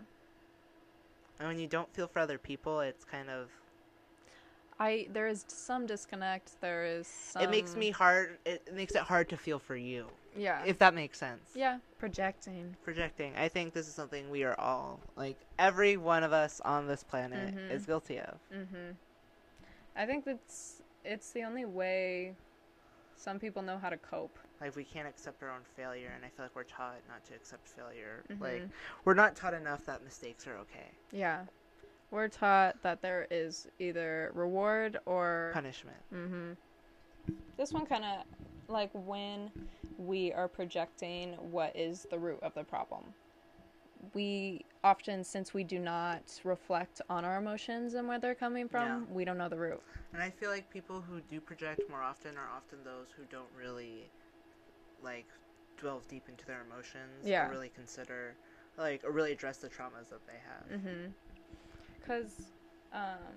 And 1.39 1.47
when 1.47 1.59
you 1.59 1.67
don't 1.67 1.93
feel 1.93 2.07
for 2.07 2.19
other 2.19 2.37
people, 2.37 2.79
it's 2.81 3.05
kind 3.05 3.29
of 3.29 3.49
I 4.79 5.07
there 5.11 5.27
is 5.27 5.43
some 5.47 5.85
disconnect. 5.85 6.59
There 6.61 6.85
is 6.85 7.05
some. 7.07 7.41
it 7.43 7.49
makes 7.49 7.75
me 7.75 7.91
hard. 7.91 8.37
It 8.45 8.73
makes 8.73 8.95
it 8.95 9.01
hard 9.01 9.27
to 9.29 9.37
feel 9.37 9.59
for 9.59 9.75
you, 9.75 10.07
Yeah. 10.35 10.63
if 10.65 10.77
that 10.79 10.93
makes 10.93 11.17
sense. 11.19 11.49
yeah. 11.53 11.79
Projecting. 11.97 12.77
projecting. 12.83 13.35
I 13.35 13.49
think 13.49 13.73
this 13.73 13.87
is 13.89 13.93
something 13.93 14.29
we 14.29 14.43
are 14.45 14.57
all 14.57 15.01
like 15.17 15.37
every 15.57 15.97
one 15.97 16.23
of 16.23 16.31
us 16.31 16.61
on 16.63 16.87
this 16.87 17.03
planet 17.03 17.53
Mhm. 17.55 17.71
is 17.71 17.85
guilty 17.85 18.19
of. 18.19 18.39
Mm-hmm. 18.53 18.91
I 19.97 20.05
think 20.05 20.23
that's 20.23 20.81
it's 21.03 21.31
the 21.31 21.43
only 21.43 21.65
way 21.65 22.35
some 23.15 23.37
people 23.37 23.61
know 23.61 23.77
how 23.77 23.89
to 23.89 23.97
cope. 23.97 24.37
Like 24.61 24.75
we 24.75 24.83
can't 24.83 25.07
accept 25.07 25.41
our 25.43 25.49
own 25.49 25.61
failure, 25.75 26.11
and 26.15 26.25
I 26.25 26.29
feel 26.29 26.45
like 26.45 26.55
we're 26.55 26.63
taught 26.63 26.97
not 27.07 27.23
to 27.25 27.33
accept 27.35 27.67
failure. 27.67 28.23
Like 28.39 28.63
Mhm. 28.63 28.69
we're 29.05 29.13
not 29.13 29.35
taught 29.35 29.53
enough 29.53 29.85
that 29.85 30.03
mistakes 30.03 30.47
are 30.47 30.57
okay. 30.57 30.91
Yeah. 31.11 31.45
We're 32.11 32.27
taught 32.27 32.81
that 32.81 33.01
there 33.01 33.27
is 33.29 33.67
either 33.79 34.31
reward 34.33 34.99
or 35.05 35.51
Punishment. 35.53 35.97
Mm-hmm. 36.13 36.53
This 37.55 37.71
one 37.71 37.85
kind 37.85 38.03
of 38.03 38.25
like 38.67 38.89
when 38.93 39.51
we 39.97 40.33
are 40.33 40.47
projecting 40.47 41.33
what 41.51 41.75
is 41.75 42.07
the 42.09 42.17
root 42.19 42.39
of 42.41 42.53
the 42.53 42.63
problem. 42.63 43.13
we 44.13 44.63
often, 44.81 45.25
since 45.25 45.53
we 45.53 45.61
do 45.61 45.77
not 45.77 46.39
reflect 46.45 47.01
on 47.09 47.25
our 47.25 47.35
emotions 47.37 47.95
and 47.95 48.07
where 48.07 48.17
they're 48.17 48.33
coming 48.33 48.69
from, 48.69 48.87
Yeah. 48.87 49.13
we 49.13 49.25
don't 49.25 49.37
know 49.37 49.49
the 49.49 49.57
root. 49.57 49.83
And 50.13 50.21
I 50.23 50.29
feel 50.29 50.49
like 50.49 50.69
people 50.69 51.01
who 51.01 51.19
do 51.19 51.41
project 51.41 51.81
more 51.89 52.01
often 52.01 52.37
are 52.37 52.47
often 52.47 52.81
those 52.85 53.11
who 53.11 53.25
don't 53.25 53.51
really 53.53 54.09
like 55.03 55.27
delve 55.81 56.07
deep 56.07 56.23
into 56.27 56.45
their 56.45 56.65
emotions 56.69 57.23
Yeah. 57.23 57.47
or 57.47 57.51
really 57.51 57.69
consider 57.69 58.35
like 58.77 59.03
or 59.03 59.11
really 59.11 59.31
address 59.31 59.57
the 59.57 59.67
traumas 59.69 60.09
that 60.09 60.25
they 60.25 60.39
have. 60.45 60.79
Mm-hmm. 60.79 61.11
Because 61.99 62.51
um, 62.93 63.35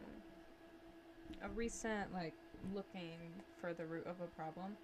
a 1.45 1.49
recent, 1.50 2.12
like, 2.14 2.35
looking 2.75 3.19
for 3.61 3.75
the 3.75 3.85
root 3.85 4.07
of 4.07 4.16
a 4.21 4.26
problem, 4.37 4.76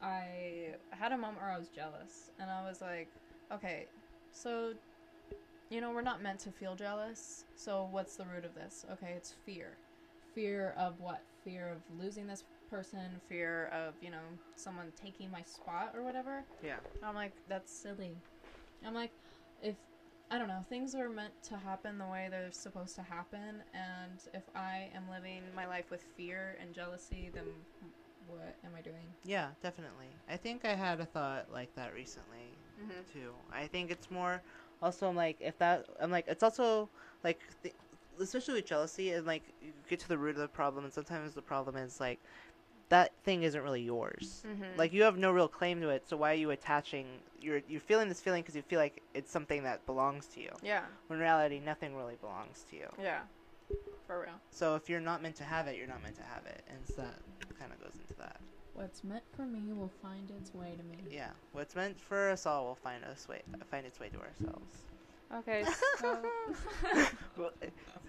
I 0.00 0.74
had 0.90 1.12
a 1.12 1.18
moment 1.18 1.40
where 1.40 1.50
I 1.50 1.58
was 1.58 1.68
jealous. 1.68 2.30
And 2.38 2.50
I 2.50 2.66
was 2.66 2.80
like, 2.80 3.08
okay, 3.52 3.86
so, 4.32 4.74
you 5.70 5.80
know, 5.80 5.90
we're 5.90 6.02
not 6.02 6.22
meant 6.22 6.38
to 6.40 6.50
feel 6.50 6.74
jealous. 6.74 7.44
So 7.56 7.88
what's 7.90 8.16
the 8.16 8.24
root 8.24 8.44
of 8.44 8.54
this? 8.54 8.86
Okay, 8.92 9.14
it's 9.16 9.34
fear. 9.44 9.76
Fear 10.34 10.74
of 10.78 11.00
what? 11.00 11.22
Fear 11.44 11.68
of 11.68 11.78
losing 12.02 12.26
this 12.26 12.44
person, 12.74 13.20
fear 13.28 13.66
of, 13.72 13.94
you 14.00 14.10
know, 14.10 14.26
someone 14.56 14.92
taking 15.00 15.30
my 15.30 15.42
spot 15.42 15.92
or 15.94 16.02
whatever. 16.02 16.44
Yeah. 16.62 16.78
I'm 17.02 17.14
like, 17.14 17.34
that's 17.48 17.72
silly. 17.72 18.16
I'm 18.84 18.94
like, 18.94 19.12
if 19.62 19.76
I 20.30 20.38
don't 20.38 20.48
know, 20.48 20.64
things 20.68 20.94
are 20.94 21.08
meant 21.08 21.34
to 21.48 21.56
happen 21.56 21.98
the 21.98 22.06
way 22.06 22.28
they're 22.30 22.50
supposed 22.52 22.96
to 22.96 23.02
happen, 23.02 23.62
and 23.72 24.18
if 24.32 24.42
I 24.54 24.90
am 24.94 25.08
living 25.10 25.42
my 25.54 25.66
life 25.66 25.90
with 25.90 26.02
fear 26.16 26.56
and 26.60 26.74
jealousy, 26.74 27.30
then 27.32 27.44
what 28.26 28.56
am 28.64 28.72
I 28.76 28.80
doing? 28.80 29.06
Yeah, 29.24 29.48
definitely. 29.62 30.08
I 30.28 30.36
think 30.36 30.64
I 30.64 30.74
had 30.74 31.00
a 31.00 31.04
thought 31.04 31.50
like 31.52 31.74
that 31.76 31.94
recently 31.94 32.58
Mm-hmm. 32.80 33.02
too. 33.12 33.32
I 33.52 33.66
think 33.66 33.90
it's 33.90 34.10
more 34.10 34.42
also 34.82 35.08
I'm 35.08 35.16
like 35.16 35.36
if 35.40 35.58
that 35.58 35.86
I'm 36.00 36.10
like 36.10 36.26
it's 36.28 36.42
also 36.42 36.90
like 37.22 37.40
th- 37.62 37.74
especially 38.20 38.54
with 38.54 38.66
jealousy 38.66 39.12
and 39.12 39.26
like 39.26 39.54
you 39.60 39.72
get 39.88 39.98
to 40.00 40.08
the 40.08 40.18
root 40.18 40.36
of 40.36 40.42
the 40.42 40.48
problem 40.48 40.84
and 40.84 40.92
sometimes 40.92 41.34
the 41.34 41.42
problem 41.42 41.76
is 41.76 42.00
like 42.00 42.20
that 42.90 43.12
thing 43.24 43.42
isn't 43.42 43.62
really 43.62 43.82
yours. 43.82 44.42
Mm-hmm. 44.46 44.78
Like 44.78 44.92
you 44.92 45.02
have 45.02 45.16
no 45.16 45.30
real 45.32 45.48
claim 45.48 45.80
to 45.80 45.88
it, 45.88 46.06
so 46.08 46.16
why 46.16 46.32
are 46.32 46.36
you 46.36 46.50
attaching? 46.50 47.06
You're 47.40 47.62
you're 47.68 47.80
feeling 47.80 48.08
this 48.08 48.20
feeling 48.20 48.42
because 48.42 48.56
you 48.56 48.62
feel 48.62 48.78
like 48.78 49.02
it's 49.14 49.30
something 49.30 49.62
that 49.64 49.84
belongs 49.86 50.26
to 50.28 50.40
you. 50.40 50.50
yeah, 50.62 50.82
When 51.08 51.18
in 51.18 51.22
reality, 51.22 51.60
nothing 51.64 51.96
really 51.96 52.16
belongs 52.20 52.64
to 52.70 52.76
you. 52.76 52.86
yeah, 53.00 53.20
for 54.06 54.20
real. 54.20 54.34
So 54.50 54.74
if 54.76 54.88
you're 54.88 55.00
not 55.00 55.22
meant 55.22 55.36
to 55.36 55.44
have 55.44 55.66
it, 55.66 55.76
you're 55.76 55.86
not 55.88 56.02
meant 56.02 56.16
to 56.16 56.22
have 56.22 56.44
it, 56.46 56.62
and 56.68 56.86
so 56.86 57.02
that 57.02 57.58
kind 57.58 57.72
of 57.72 57.80
goes 57.82 57.94
into 58.00 58.14
that. 58.18 58.40
What's 58.74 59.04
meant 59.04 59.22
for 59.36 59.46
me 59.46 59.72
will 59.72 59.92
find 60.02 60.30
its 60.30 60.52
way 60.52 60.74
to 60.76 60.82
me. 60.82 60.98
Yeah, 61.10 61.30
what's 61.52 61.76
meant 61.76 62.00
for 62.00 62.30
us 62.30 62.44
all 62.44 62.64
will 62.64 62.74
find 62.74 63.04
us 63.04 63.28
way 63.28 63.42
find 63.70 63.86
its 63.86 64.00
way 64.00 64.08
to 64.08 64.18
ourselves. 64.18 64.78
Okay, 65.32 65.64
so 66.00 66.18
Well, 67.36 67.50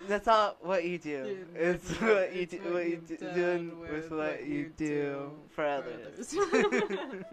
that's 0.08 0.28
not 0.28 0.64
what 0.66 0.84
you 0.86 0.98
do. 1.00 1.46
Yeah, 1.56 1.60
it's 1.62 1.90
it's 1.90 2.02
what, 2.02 2.12
what- 2.14 2.36
you 2.36 2.42
it's 2.42 2.52
do. 2.54 2.60
what 2.64 2.74
What 2.74 2.86
you 2.88 2.98
do 3.08 3.18
doing 3.34 3.80
with 3.80 3.92
with 3.92 4.12
what 4.12 4.20
what 4.20 4.46
you 4.46 4.56
you 4.56 4.72
do 4.78 4.86
do 4.88 5.32
for 5.50 5.56
for 5.56 5.66
others. 5.66 6.36
others. 6.38 7.24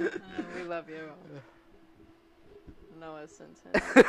Uh, 0.00 0.10
we 0.56 0.62
love 0.64 0.88
you, 0.90 1.08
Noah 3.00 3.26
Centineo. 3.28 4.04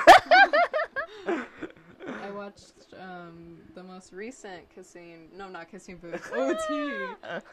I 1.28 2.32
watched 2.32 2.94
um, 3.00 3.60
the 3.76 3.84
most 3.84 4.12
recent 4.14 4.68
kissing, 4.74 5.30
no, 5.38 5.48
not 5.48 5.70
kissing 5.72 5.98
booth, 5.98 6.32
OT. 6.34 6.58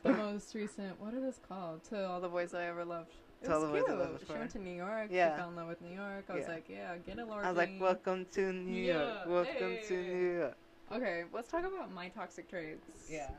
the 0.03 0.13
most 0.13 0.55
recent, 0.55 0.99
what 1.01 1.15
are 1.15 1.21
this 1.21 1.39
called? 1.47 1.85
To 1.91 2.09
all 2.09 2.21
the 2.21 2.29
boys 2.29 2.55
I 2.55 2.65
ever 2.65 2.85
loved. 2.85 3.13
It 3.43 3.47
To 3.47 3.55
All 3.55 3.61
was 3.61 3.71
the 3.71 3.75
Boys 3.75 3.85
I 3.91 4.07
cute. 4.17 4.21
She 4.29 4.33
went 4.33 4.51
to 4.53 4.59
New 4.59 4.71
York. 4.77 5.09
Yeah. 5.11 5.33
She 5.33 5.39
fell 5.41 5.49
in 5.51 5.57
love 5.57 5.69
with 5.69 5.81
New 5.83 5.95
York. 5.95 6.25
I 6.29 6.35
was 6.35 6.45
Yeah. 6.47 6.53
like, 6.55 6.69
yeah, 6.69 6.97
get 6.99 7.19
a 7.19 7.25
Lord. 7.25 7.45
I 7.45 7.49
was 7.49 7.57
like, 7.59 7.71
"Welcome 7.79 8.25
to 8.33 8.53
New 8.53 8.83
York. 8.83 9.15
Yeah, 9.27 9.29
Welcome 9.29 9.79
to. 9.89 9.95
New 10.03 10.39
York." 10.39 10.57
Okay, 10.93 11.25
let's 11.33 11.51
talk 11.51 11.65
about 11.65 11.93
my 11.93 12.09
toxic 12.09 12.49
traits. 12.49 13.09
Yeah, 13.11 13.31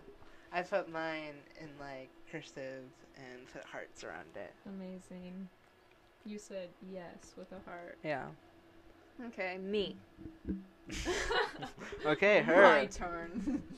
I 0.51 0.61
put 0.61 0.89
mine 0.91 1.35
in 1.59 1.69
like 1.79 2.09
cursive 2.31 2.83
and 3.15 3.51
put 3.53 3.63
hearts 3.63 4.03
around 4.03 4.35
it. 4.35 4.53
Amazing. 4.65 5.49
You 6.25 6.37
said 6.37 6.69
yes 6.91 7.33
with 7.37 7.51
a 7.53 7.59
heart. 7.69 7.97
Yeah. 8.03 8.27
Okay, 9.27 9.57
me. 9.57 9.97
Okay, 12.05 12.41
her. 12.41 12.61
My 12.61 12.85
turn. 12.85 13.63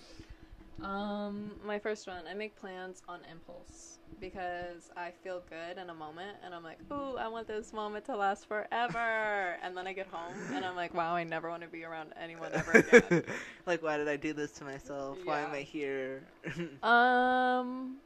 um, 0.83 1.51
my 1.65 1.79
first 1.79 2.07
one. 2.07 2.25
I 2.29 2.33
make 2.33 2.55
plans 2.55 3.01
on 3.07 3.19
impulse 3.29 3.99
because 4.19 4.89
I 4.97 5.11
feel 5.23 5.41
good 5.49 5.77
in 5.77 5.89
a 5.89 5.93
moment, 5.93 6.37
and 6.43 6.53
I'm 6.53 6.63
like, 6.63 6.79
"Ooh, 6.91 7.17
I 7.17 7.27
want 7.27 7.47
this 7.47 7.71
moment 7.73 8.05
to 8.05 8.15
last 8.15 8.47
forever." 8.47 9.57
and 9.63 9.75
then 9.75 9.87
I 9.87 9.93
get 9.93 10.07
home, 10.07 10.35
and 10.53 10.65
I'm 10.65 10.75
like, 10.75 10.93
"Wow, 10.93 11.15
I 11.15 11.23
never 11.23 11.49
want 11.49 11.63
to 11.63 11.69
be 11.69 11.83
around 11.83 12.13
anyone 12.21 12.51
ever 12.53 12.71
again." 12.79 13.23
like, 13.65 13.81
why 13.81 13.97
did 13.97 14.07
I 14.07 14.17
do 14.17 14.33
this 14.33 14.51
to 14.53 14.63
myself? 14.63 15.17
Why 15.25 15.39
am 15.41 15.53
I 15.53 15.61
here? 15.61 16.23
um. 16.83 17.97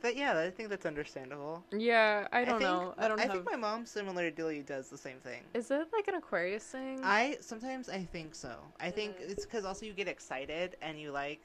but 0.00 0.16
yeah, 0.16 0.38
I 0.38 0.50
think 0.50 0.68
that's 0.68 0.86
understandable. 0.86 1.64
Yeah, 1.72 2.26
I 2.32 2.44
don't 2.44 2.58
think, 2.58 2.70
know. 2.70 2.94
I 2.98 3.08
don't 3.08 3.18
know. 3.18 3.22
I 3.22 3.26
have. 3.26 3.32
think 3.32 3.46
my 3.50 3.56
mom 3.56 3.86
similarly 3.86 4.62
does 4.62 4.88
the 4.88 4.98
same 4.98 5.18
thing. 5.18 5.42
Is 5.54 5.70
it 5.70 5.86
like 5.92 6.08
an 6.08 6.14
Aquarius 6.14 6.64
thing? 6.64 7.00
I 7.04 7.36
sometimes 7.40 7.88
I 7.88 8.04
think 8.04 8.34
so. 8.34 8.54
I 8.80 8.90
think 8.90 9.16
Mm. 9.16 9.30
it's 9.30 9.44
because 9.44 9.64
also 9.64 9.86
you 9.86 9.92
get 9.92 10.08
excited 10.08 10.76
and 10.82 10.98
you 10.98 11.12
like, 11.12 11.40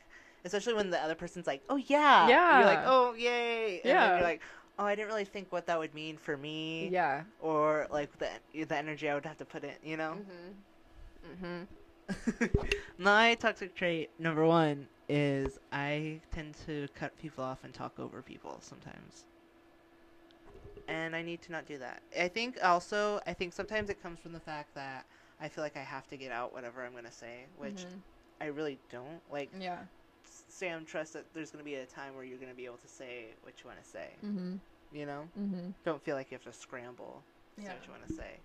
especially 0.45 0.73
when 0.73 0.89
the 0.89 0.99
other 1.01 1.15
person's 1.15 1.47
like, 1.47 1.63
"Oh 1.69 1.77
yeah," 1.77 2.27
Yeah. 2.29 2.57
you're 2.57 2.65
like, 2.65 2.81
"Oh 2.85 3.13
yay," 3.13 3.81
and 3.81 4.01
then 4.01 4.11
Yeah. 4.11 4.15
you're 4.15 4.23
like, 4.23 4.41
"Oh, 4.77 4.85
I 4.85 4.95
didn't 4.95 5.07
really 5.09 5.25
think 5.25 5.51
what 5.51 5.67
that 5.67 5.79
would 5.79 5.93
mean 5.93 6.17
for 6.17 6.37
me." 6.37 6.89
yeah. 6.91 7.23
or 7.39 7.87
like 7.91 8.17
the 8.17 8.29
the 8.53 8.75
energy 8.77 9.09
I 9.09 9.13
would 9.15 9.25
have 9.25 9.37
to 9.37 9.45
put 9.45 9.63
in, 9.63 9.75
you 9.83 9.97
know. 9.97 10.17
Mhm. 10.17 10.63
Mhm. 11.25 11.67
My 12.97 13.35
toxic 13.35 13.75
trait 13.75 14.11
number 14.19 14.45
one 14.45 14.89
is 15.09 15.57
I 15.71 16.21
tend 16.31 16.55
to 16.65 16.87
cut 16.95 17.17
people 17.17 17.43
off 17.43 17.63
and 17.63 17.73
talk 17.73 17.99
over 17.99 18.21
people 18.21 18.59
sometimes, 18.61 19.25
and 20.87 21.15
I 21.15 21.21
need 21.21 21.41
to 21.43 21.51
not 21.51 21.65
do 21.65 21.77
that. 21.79 22.03
I 22.17 22.27
think 22.27 22.57
also 22.63 23.19
I 23.27 23.33
think 23.33 23.53
sometimes 23.53 23.89
it 23.89 24.01
comes 24.01 24.19
from 24.19 24.33
the 24.33 24.39
fact 24.39 24.73
that 24.75 25.05
I 25.39 25.49
feel 25.49 25.63
like 25.63 25.77
I 25.77 25.81
have 25.83 26.07
to 26.07 26.17
get 26.17 26.31
out 26.31 26.53
whatever 26.53 26.83
I'm 26.85 26.93
gonna 26.93 27.11
say, 27.11 27.47
which 27.55 27.85
Mhm. 27.85 28.01
I 28.41 28.45
really 28.47 28.79
don't. 28.89 29.21
Like 29.29 29.51
Yeah. 29.59 29.85
Sam, 30.57 30.85
trust 30.85 31.13
that 31.13 31.31
there's 31.35 31.51
gonna 31.51 31.63
be 31.63 31.75
a 31.75 31.85
time 31.85 32.15
where 32.15 32.23
you're 32.23 32.39
gonna 32.39 32.55
be 32.55 32.65
able 32.65 32.77
to 32.77 32.87
say 32.87 33.25
what 33.43 33.53
you 33.61 33.67
want 33.69 33.79
to 33.81 33.87
say. 33.87 34.09
Mhm. 34.23 34.59
You 34.91 35.05
know. 35.05 35.29
Mhm. 35.37 35.73
don't 35.83 36.01
feel 36.01 36.15
like 36.15 36.31
you 36.31 36.35
have 36.35 36.43
to 36.45 36.53
scramble 36.53 37.23
to 37.55 37.61
say 37.61 37.67
what 37.75 37.85
you 37.85 37.91
want 37.91 38.07
to 38.07 38.13
say. 38.13 38.39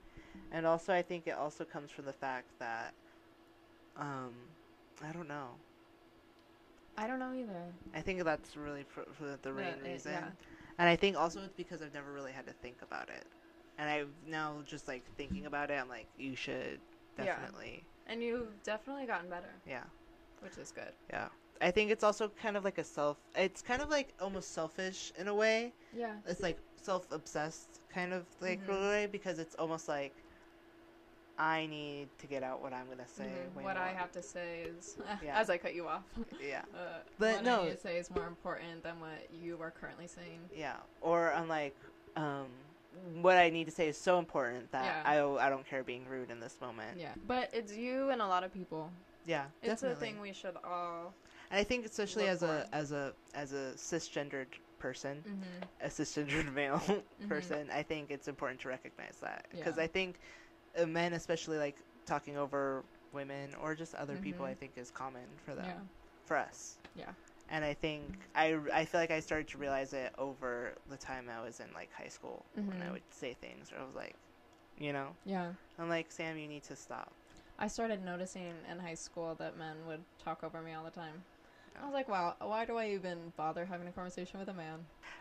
And 0.51 0.67
also, 0.67 0.93
I 0.93 1.01
think 1.01 1.27
it 1.27 1.31
also 1.35 1.65
comes 1.65 1.91
from 1.91 2.05
the 2.05 2.13
fact 2.13 2.49
that, 2.59 2.93
um, 3.97 4.35
I 5.03 5.13
don't 5.13 5.27
know. 5.29 5.59
I 6.99 7.07
don't 7.07 7.19
know 7.19 7.33
either. 7.33 7.73
I 7.95 8.03
think 8.03 8.23
that's 8.25 8.57
really 8.57 8.85
for 8.85 9.07
the 9.41 9.53
main 9.53 9.67
it- 9.69 9.83
reason. 9.83 10.13
yeah. 10.13 10.31
And 10.79 10.89
I 10.89 10.97
think 10.97 11.17
also 11.17 11.43
it's 11.43 11.55
because 11.55 11.81
I've 11.81 11.95
never 11.95 12.13
really 12.13 12.33
had 12.33 12.47
to 12.47 12.53
think 12.53 12.83
about 12.83 13.09
it. 13.09 13.25
And 13.79 13.89
I've 13.89 14.13
now 14.27 14.61
just 14.67 14.87
like 14.87 15.05
thinking 15.17 15.47
about 15.47 15.71
it, 15.71 15.75
I'm 15.81 15.89
like, 15.89 16.09
you 16.19 16.37
should 16.37 16.79
Yeah. 17.17 17.25
definitely, 17.25 17.87
And 18.07 18.23
you've 18.23 18.63
definitely 18.65 19.07
gotten 19.07 19.31
better, 19.31 19.55
yeah. 19.65 19.85
which 20.41 20.59
is 20.59 20.73
good. 20.73 20.95
yeah. 21.09 21.31
I 21.63 21.71
think 21.71 21.91
it's 21.91 22.03
also 22.05 22.29
kind 22.43 22.57
of 22.57 22.65
like 22.65 22.79
a 22.79 22.85
self. 22.85 23.17
It's 23.37 23.63
kind 23.63 23.81
of 23.81 23.89
like 23.89 24.13
almost 24.21 24.53
selfish 24.53 25.13
in 25.19 25.29
a 25.29 25.35
way. 25.35 25.73
Yeah. 25.95 26.17
it's 26.27 26.41
like 26.41 26.59
self-obsessed 26.77 27.81
kind 27.95 28.13
of 28.13 28.25
like 28.41 28.61
Mhm. 28.67 28.81
way 28.91 29.07
because 29.07 29.39
it's 29.39 29.55
almost 29.57 29.89
like 29.89 30.13
I 31.39 31.67
need 31.67 32.09
to 32.19 32.27
get 32.27 32.43
out 32.43 32.61
what 32.61 32.73
I'm 32.73 32.89
gonna 32.89 33.07
say. 33.09 33.25
Mhm. 33.25 33.55
way 33.57 33.65
What 33.65 33.77
I 33.77 33.89
have 33.89 34.11
to 34.13 34.23
say 34.23 34.63
is, 34.63 34.97
Yeah. 35.23 35.39
as 35.39 35.49
I 35.51 35.59
cut 35.59 35.75
you 35.75 35.87
off, 35.89 36.03
Yeah, 36.41 36.63
uh, 36.75 36.99
But 37.19 37.37
what 37.37 37.45
no. 37.45 37.61
I 37.63 37.65
need 37.67 37.71
to 37.73 37.81
say 37.81 37.99
is 37.99 38.11
more 38.11 38.27
important 38.27 38.83
than 38.83 39.01
what 39.01 39.33
you 39.33 39.61
are 39.63 39.71
currently 39.71 40.07
saying. 40.09 40.41
yeah. 40.53 40.77
Or 41.01 41.33
I'm 41.33 41.49
like, 41.49 41.77
um, 42.17 42.49
what 43.23 43.37
I 43.37 43.49
need 43.51 43.65
to 43.65 43.71
say 43.71 43.89
is 43.89 43.97
so 43.97 44.19
important 44.19 44.71
that 44.73 44.85
Yeah. 44.85 45.03
I 45.39 45.47
I 45.47 45.49
don't 45.49 45.67
care 45.67 45.83
being 45.85 46.07
rude 46.07 46.31
in 46.31 46.41
this 46.41 46.61
moment. 46.61 46.99
Yeah. 46.99 47.15
But 47.27 47.51
it's 47.55 47.75
you 47.77 48.11
and 48.11 48.21
a 48.21 48.27
lot 48.27 48.45
of 48.45 48.53
people. 48.53 48.91
Yeah, 49.25 49.47
It's 49.63 49.81
definitely. 49.81 49.93
a 49.93 50.01
thing 50.13 50.21
we 50.21 50.33
should 50.33 50.57
all. 50.65 51.15
And 51.53 51.61
I 51.61 51.65
think 51.65 51.87
especially 51.87 52.27
as 52.27 52.43
a 52.43 52.67
as 52.73 52.93
a 52.93 53.15
as 53.35 53.53
a 53.53 53.75
cisgendered 53.77 54.49
person, 54.79 55.23
Mm-hmm. 55.29 55.87
a 55.87 55.89
cisgendered 55.89 56.53
male 56.61 56.83
person, 57.29 57.71
I 57.71 57.83
think 57.85 58.11
it's 58.11 58.27
important 58.29 58.61
to 58.63 58.69
recognize 58.69 59.19
that 59.21 59.47
because 59.53 59.77
Yeah. 59.77 59.85
I 59.85 59.87
think 59.87 60.19
uh, 60.77 60.87
men, 60.87 61.13
especially 61.13 61.59
like 61.59 61.77
talking 62.07 62.37
over 62.37 62.85
women 63.13 63.55
or 63.63 63.75
just 63.75 63.95
other 63.95 64.17
people, 64.17 64.47
Mhm. 64.47 64.51
I 64.51 64.55
think 64.55 64.73
is 64.77 64.91
common 64.91 65.29
for 65.45 65.55
them, 65.55 65.67
Yeah. 65.67 65.81
for 66.25 66.37
us. 66.37 66.79
Yeah. 66.95 67.13
And 67.49 67.65
I 67.65 67.75
think 67.75 68.17
I, 68.35 68.59
I 68.73 68.85
feel 68.87 69.01
like 69.01 69.11
I 69.11 69.21
started 69.21 69.49
to 69.49 69.59
realize 69.59 69.93
it 69.93 70.13
over 70.17 70.75
the 70.89 70.97
time 70.97 71.29
I 71.29 71.43
was 71.43 71.61
in 71.61 71.73
like 71.75 71.93
high 71.93 72.09
school 72.09 72.47
when 72.55 72.81
I 72.83 72.87
Mhm. 72.87 72.93
would 72.93 73.03
say 73.11 73.35
things 73.35 73.71
where 73.71 73.81
I 73.81 73.85
was 73.85 73.95
like, 73.95 74.17
you 74.79 74.93
know, 74.93 75.15
Yeah. 75.27 75.53
I'm 75.79 75.89
like 75.91 76.11
Sam, 76.11 76.39
you 76.39 76.49
need 76.49 76.65
to 76.65 76.77
stop. 76.77 77.13
I 77.59 77.69
started 77.69 78.03
noticing 78.03 78.55
in 78.71 78.79
high 78.79 78.95
school 78.95 79.35
that 79.37 79.57
men 79.59 79.87
would 79.87 80.05
talk 80.19 80.43
over 80.43 80.63
me 80.63 80.73
all 80.73 80.85
the 80.85 80.91
time. 80.91 81.23
I 81.81 81.85
was 81.85 81.95
like, 81.95 82.09
wow, 82.09 82.35
why 82.41 82.65
do 82.65 82.77
I 82.77 82.91
even 82.91 83.19
bother 83.37 83.65
having 83.65 83.89
a 83.89 83.93
conversation 83.93 84.39
with 84.39 84.49
a 84.49 84.53
man? 84.55 84.79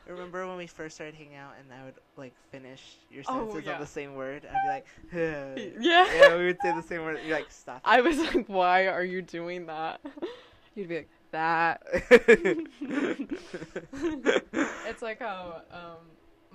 Remember 0.08 0.48
when 0.48 0.58
we 0.58 0.68
first 0.68 0.96
started 0.96 1.16
hanging 1.16 1.36
out 1.36 1.54
and 1.60 1.72
I 1.74 1.86
would 1.86 1.96
like 2.18 2.34
finish 2.52 2.98
your 3.10 3.24
Oh, 3.28 3.40
sentences 3.40 3.66
yeah. 3.66 3.74
on 3.76 3.80
the 3.80 3.88
same 3.88 4.16
word? 4.16 4.46
I'd 4.46 4.64
be 4.64 4.70
like, 4.70 4.86
Yeah. 5.80 6.06
yeah, 6.14 6.38
we 6.38 6.46
would 6.46 6.58
say 6.62 6.74
the 6.76 6.82
same 6.84 7.04
word. 7.04 7.20
You're 7.26 7.38
like, 7.38 7.52
stop. 7.52 7.82
I 7.86 8.02
was 8.02 8.18
like, 8.20 8.48
why 8.48 8.88
are 8.88 9.04
you 9.04 9.22
doing 9.22 9.66
that? 9.68 10.02
You'd 10.76 10.90
be 10.90 10.96
like, 10.98 11.10
that. 11.32 11.82
It's 14.88 15.02
like 15.02 15.20
how 15.20 15.62
um, 15.72 16.08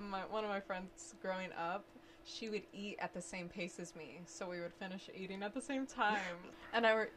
my 0.09 0.19
one 0.29 0.43
of 0.43 0.49
my 0.49 0.59
friends 0.59 1.15
growing 1.21 1.49
up, 1.57 1.85
she 2.23 2.49
would 2.49 2.63
eat 2.73 2.97
at 2.99 3.13
the 3.13 3.21
same 3.21 3.49
pace 3.49 3.79
as 3.79 3.95
me, 3.95 4.21
so 4.25 4.47
we 4.49 4.59
would 4.59 4.73
finish 4.73 5.09
eating 5.15 5.41
at 5.43 5.53
the 5.53 5.61
same 5.61 5.85
time. 5.87 6.19
And 6.73 6.85
I 6.85 6.93
were. 6.93 7.09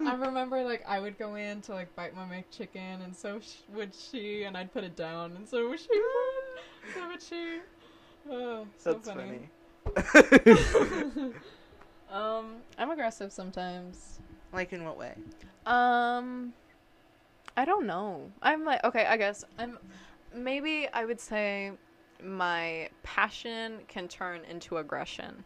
I 0.00 0.14
remember, 0.14 0.62
like, 0.62 0.84
I 0.86 1.00
would 1.00 1.18
go 1.18 1.34
in 1.34 1.60
to 1.62 1.72
like 1.74 1.94
bite 1.96 2.14
my 2.14 2.22
McChicken, 2.24 3.04
and 3.04 3.14
so 3.16 3.40
sh- 3.40 3.62
would 3.74 3.94
she, 3.94 4.44
and 4.44 4.56
I'd 4.56 4.72
put 4.72 4.84
it 4.84 4.96
down, 4.96 5.32
and 5.36 5.48
so 5.48 5.68
would 5.68 5.80
she. 5.80 5.88
so 6.94 7.08
would 7.08 7.22
she. 7.22 7.58
Oh, 8.30 8.66
so 8.76 8.92
That's 8.94 9.08
funny. 9.08 9.48
funny. 10.12 11.32
Um, 12.10 12.62
I'm 12.78 12.90
aggressive 12.90 13.32
sometimes. 13.32 14.18
like 14.52 14.72
in 14.72 14.84
what 14.84 14.96
way? 14.96 15.14
Um, 15.66 16.54
I 17.56 17.64
don't 17.66 17.86
know. 17.86 18.30
I'm 18.40 18.64
like 18.64 18.82
okay. 18.84 19.04
I 19.06 19.16
guess 19.16 19.44
I'm. 19.58 19.78
Maybe 20.34 20.88
I 20.92 21.04
would 21.04 21.20
say 21.20 21.72
my 22.22 22.88
passion 23.02 23.80
can 23.88 24.08
turn 24.08 24.40
into 24.48 24.78
aggression. 24.78 25.44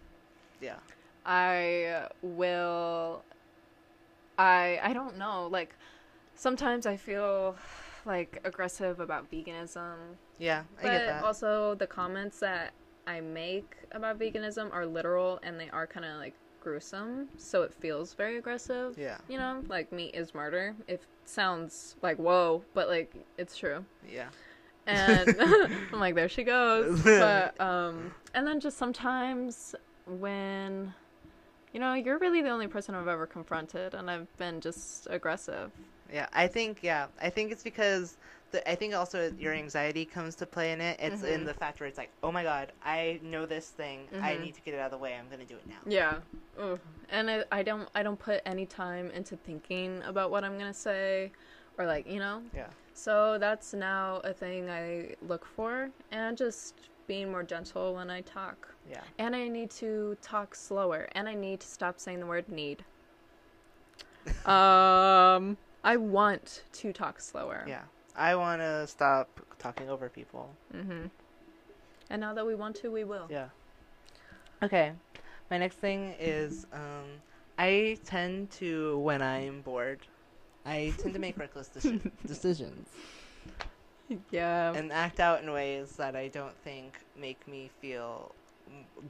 Yeah. 0.61 0.77
I 1.27 2.07
will. 2.23 3.25
I 4.39 4.81
I 4.83 4.93
don't 4.93 5.17
know. 5.19 5.49
Like 5.51 5.75
sometimes 6.35 6.87
I 6.87 6.97
feel 6.97 7.57
like 8.05 8.41
aggressive 8.45 8.99
about 9.01 9.31
veganism, 9.31 9.97
Yeah, 10.39 10.63
I 10.79 10.83
but 10.83 10.91
get 10.91 11.07
that. 11.07 11.25
also 11.25 11.75
the 11.77 11.87
comments 11.87 12.41
that 12.41 12.73
I 13.07 13.21
make 13.21 13.77
about 13.93 14.19
veganism 14.19 14.73
are 14.73 14.87
literal 14.87 15.39
and 15.43 15.59
they 15.61 15.71
are 15.71 15.87
kind 15.87 16.05
of 16.07 16.17
like 16.19 16.35
gruesome, 16.61 17.29
so 17.37 17.63
it 17.63 17.73
feels 17.75 18.15
very 18.15 18.39
aggressive. 18.39 18.97
yeah, 18.99 19.19
You 19.29 19.39
know, 19.39 19.63
like 19.69 19.93
meat 19.93 20.15
is 20.15 20.35
murder. 20.35 20.75
It 20.89 21.03
sounds 21.25 21.97
like 22.03 22.17
whoa, 22.19 22.63
but 22.75 22.89
like 22.89 23.13
it's 23.39 23.57
true. 23.57 23.85
yeah. 24.09 24.29
And 24.87 25.37
I'm 25.93 26.01
like, 26.01 26.15
there 26.17 26.29
she 26.29 26.43
goes. 26.43 27.03
But 27.05 27.61
um, 27.61 28.13
and 28.35 28.45
then 28.47 28.59
just 28.59 28.79
sometimes 28.79 29.75
when, 30.07 30.93
you 31.73 31.81
know, 31.81 31.95
you're 31.95 32.19
really 32.19 32.43
the 32.43 32.51
only 32.51 32.67
person 32.67 32.95
I've 32.95 33.09
ever 33.09 33.27
confronted, 33.27 33.95
and 33.95 34.11
I've 34.11 34.35
been 34.37 34.61
just 34.61 35.07
aggressive. 35.11 35.71
Yeah, 36.13 36.27
I 36.33 36.47
think 36.47 36.81
yeah, 36.83 37.07
I 37.21 37.31
think 37.31 37.53
it's 37.53 37.63
because 37.63 38.17
the 38.51 38.69
I 38.71 38.75
think 38.75 38.95
also 38.95 39.33
your 39.39 39.55
anxiety 39.55 40.05
comes 40.05 40.35
to 40.37 40.47
play 40.47 40.73
in 40.73 40.81
it. 40.81 41.01
It's 41.01 41.23
in 41.23 41.43
Mhm. 41.43 41.47
the 41.47 41.55
fact 41.55 41.81
where 41.81 41.89
it's 41.89 41.97
like, 41.97 42.11
oh 42.23 42.31
my 42.31 42.43
god, 42.43 42.73
I 42.85 43.19
know 43.23 43.47
this 43.47 43.69
thing. 43.71 44.09
I 44.23 44.35
Mhm. 44.35 44.45
need 44.45 44.55
to 44.55 44.61
get 44.61 44.75
it 44.75 44.81
out 44.81 44.87
of 44.87 44.91
the 44.93 44.99
way. 44.99 45.15
I'm 45.15 45.29
gonna 45.31 45.47
do 45.47 45.57
it 45.57 45.67
now. 45.67 45.91
Yeah. 45.91 46.21
Ugh. 46.59 46.79
And 47.09 47.31
I, 47.31 47.45
I 47.51 47.63
don't 47.63 47.89
I 47.95 48.03
don't 48.03 48.19
put 48.19 48.43
any 48.45 48.67
time 48.67 49.11
into 49.13 49.37
thinking 49.37 50.03
about 50.03 50.31
what 50.31 50.45
I'm 50.45 50.59
gonna 50.59 50.75
say, 50.75 51.33
or 51.79 51.87
like 51.87 52.07
you 52.07 52.19
know. 52.19 52.43
Yeah. 52.55 52.69
So 52.93 53.39
that's 53.39 53.73
now 53.73 54.21
a 54.23 54.35
thing 54.35 54.69
I 54.69 55.15
look 55.23 55.47
for, 55.47 55.89
and 56.11 56.37
just 56.37 56.75
being 57.07 57.31
more 57.31 57.43
gentle 57.43 57.95
when 57.95 58.11
I 58.11 58.21
talk. 58.23 58.75
Yeah. 58.89 59.01
And 59.19 59.35
I 59.35 59.49
need 59.49 59.71
to 59.73 60.17
talk 60.23 60.55
slower, 60.55 61.09
and 61.13 61.29
I 61.29 61.35
need 61.35 61.61
to 61.61 61.67
stop 61.67 62.01
saying 62.01 62.21
the 62.21 62.27
word 62.27 62.49
need. 62.49 62.85
um, 64.47 65.57
I 65.85 65.97
want 65.97 66.63
to 66.73 66.93
talk 66.93 67.21
slower. 67.21 67.65
Yeah. 67.67 67.83
I 68.15 68.35
want 68.35 68.61
to 68.61 68.87
stop 68.87 69.41
talking 69.59 69.89
over 69.89 70.09
people. 70.09 70.55
Mm-hmm. 70.75 71.07
And 72.11 72.21
now 72.21 72.35
that 72.35 72.47
we 72.47 72.55
want 72.55 72.77
to, 72.77 72.91
we 72.91 73.05
will. 73.05 73.27
Yeah. 73.31 73.49
Okay. 74.63 74.93
My 75.51 75.59
next 75.59 75.77
thing 75.77 76.15
is 76.19 76.67
um, 76.73 77.21
I 77.59 77.99
tend 78.05 78.51
to 78.53 78.99
when 78.99 79.23
I'm 79.23 79.63
bored, 79.63 80.01
I 80.65 80.93
tend 80.99 81.15
to 81.15 81.21
make 81.21 81.39
reckless 81.39 81.71
deci- 81.75 82.11
decisions 82.27 82.89
Yeah. 84.31 84.73
and 84.75 84.93
act 84.93 85.21
out 85.21 85.43
in 85.43 85.53
ways 85.53 85.97
that 85.97 86.15
I 86.17 86.29
don't 86.29 86.57
think 86.59 86.99
make 87.19 87.47
me 87.49 87.71
feel 87.81 88.35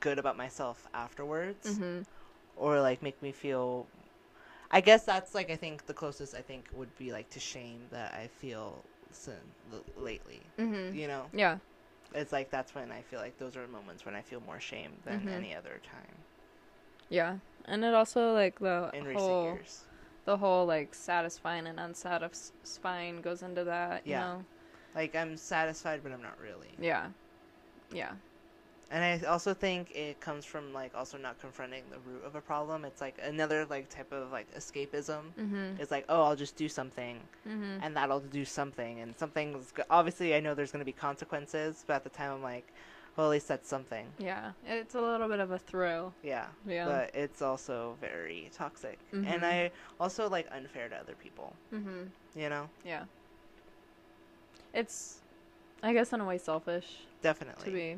good 0.00 0.18
about 0.18 0.36
myself 0.36 0.86
afterwards. 0.94 1.78
Mhm. 1.78 2.04
or 2.56 2.80
like 2.80 3.02
make 3.02 3.20
me 3.22 3.32
feel 3.32 3.86
I 4.70 4.80
guess 4.80 5.04
that's 5.04 5.34
like 5.34 5.50
I 5.50 5.56
think 5.56 5.86
the 5.86 5.94
closest 5.94 6.34
I 6.34 6.40
think 6.40 6.68
would 6.74 6.96
be 6.98 7.12
like 7.12 7.28
to 7.30 7.40
shame 7.40 7.80
that 7.90 8.12
I 8.14 8.26
feel 8.26 8.84
sin 9.10 9.34
l- 9.72 9.84
lately. 9.96 10.40
Mhm. 10.58 10.94
You 10.94 11.08
know, 11.08 11.26
Yeah. 11.32 11.58
it's 12.14 12.32
like 12.32 12.50
that's 12.50 12.74
when 12.74 12.90
I 12.92 13.02
feel 13.02 13.20
like 13.20 13.38
those 13.38 13.56
are 13.56 13.66
moments 13.68 14.04
when 14.04 14.14
I 14.14 14.22
feel 14.22 14.40
more 14.40 14.60
shame 14.60 14.92
than 15.04 15.20
Mhm. 15.22 15.32
any 15.32 15.54
other 15.54 15.80
time 15.84 16.16
Yeah. 17.08 17.38
And 17.66 17.84
it 17.84 17.94
also 17.94 18.32
like 18.32 18.58
the 18.58 18.90
in 18.94 19.14
whole 19.14 19.44
years. 19.54 19.84
the 20.24 20.36
whole 20.38 20.66
like 20.66 20.94
satisfying 20.94 21.66
and 21.66 21.78
unsatisfying 21.78 23.20
goes 23.22 23.42
into 23.42 23.64
that. 23.64 24.06
You 24.06 24.12
Yeah. 24.12 24.20
know? 24.20 24.44
Like 24.94 25.14
I'm 25.14 25.36
satisfied, 25.36 26.00
but 26.02 26.12
I'm 26.12 26.22
not 26.22 26.38
really. 26.40 26.74
Yeah. 26.78 27.08
Yeah. 27.92 28.12
And 28.90 29.02
I 29.02 29.26
also 29.26 29.54
think 29.54 29.90
it 29.92 30.20
comes 30.20 30.44
from 30.44 30.74
like 30.74 30.94
also 30.94 31.16
not 31.16 31.38
confronting 31.40 31.84
the 31.90 31.98
root 31.98 32.24
of 32.24 32.34
a 32.34 32.42
problem. 32.42 32.84
It's 32.84 33.00
like 33.00 33.18
another 33.22 33.64
like 33.64 33.88
type 33.88 34.12
of 34.12 34.30
like 34.30 34.54
escapism. 34.54 35.32
Mhm. 35.38 35.80
It's 35.80 35.90
like 35.90 36.04
oh 36.10 36.22
I'll 36.24 36.36
just 36.36 36.56
do 36.56 36.68
something 36.68 37.22
Mhm. 37.46 37.78
and 37.82 37.96
that'll 37.96 38.20
do 38.20 38.44
something 38.44 39.00
and 39.00 39.16
something's 39.16 39.72
obviously 39.88 40.34
i 40.34 40.40
know 40.40 40.54
there's 40.54 40.70
going 40.72 40.80
to 40.80 40.84
be 40.84 40.92
consequences 40.92 41.84
but 41.86 41.94
at 41.94 42.04
the 42.04 42.10
time 42.10 42.30
i'm 42.32 42.42
like 42.42 42.72
well 43.16 43.26
at 43.26 43.30
least 43.30 43.48
that's 43.48 43.68
something 43.68 44.12
Yeah. 44.18 44.52
It's 44.64 44.94
a 44.94 45.00
little 45.00 45.28
bit 45.28 45.40
of 45.40 45.50
a 45.50 45.58
thrill. 45.58 46.14
yeah 46.22 46.48
Yeah. 46.66 46.84
but 46.86 47.10
it's 47.14 47.40
also 47.42 47.96
very 48.00 48.50
toxic 48.52 49.00
Mhm. 49.12 49.26
and 49.26 49.44
i 49.44 49.70
also 49.98 50.28
like 50.28 50.46
unfair 50.52 50.88
to 50.90 50.96
other 50.96 51.14
people 51.14 51.56
Mhm. 51.72 52.10
you 52.34 52.48
know 52.48 52.68
Yeah. 52.84 53.04
It's, 54.74 55.20
I 55.82 55.92
guess, 55.92 56.12
in 56.12 56.20
a 56.20 56.24
way, 56.24 56.38
selfish 56.38 57.06
definitely 57.22 57.64
to 57.66 57.70
be, 57.72 57.96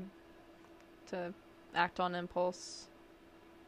to 1.11 1.35
act 1.75 2.01
on 2.01 2.15
impulse. 2.15 2.87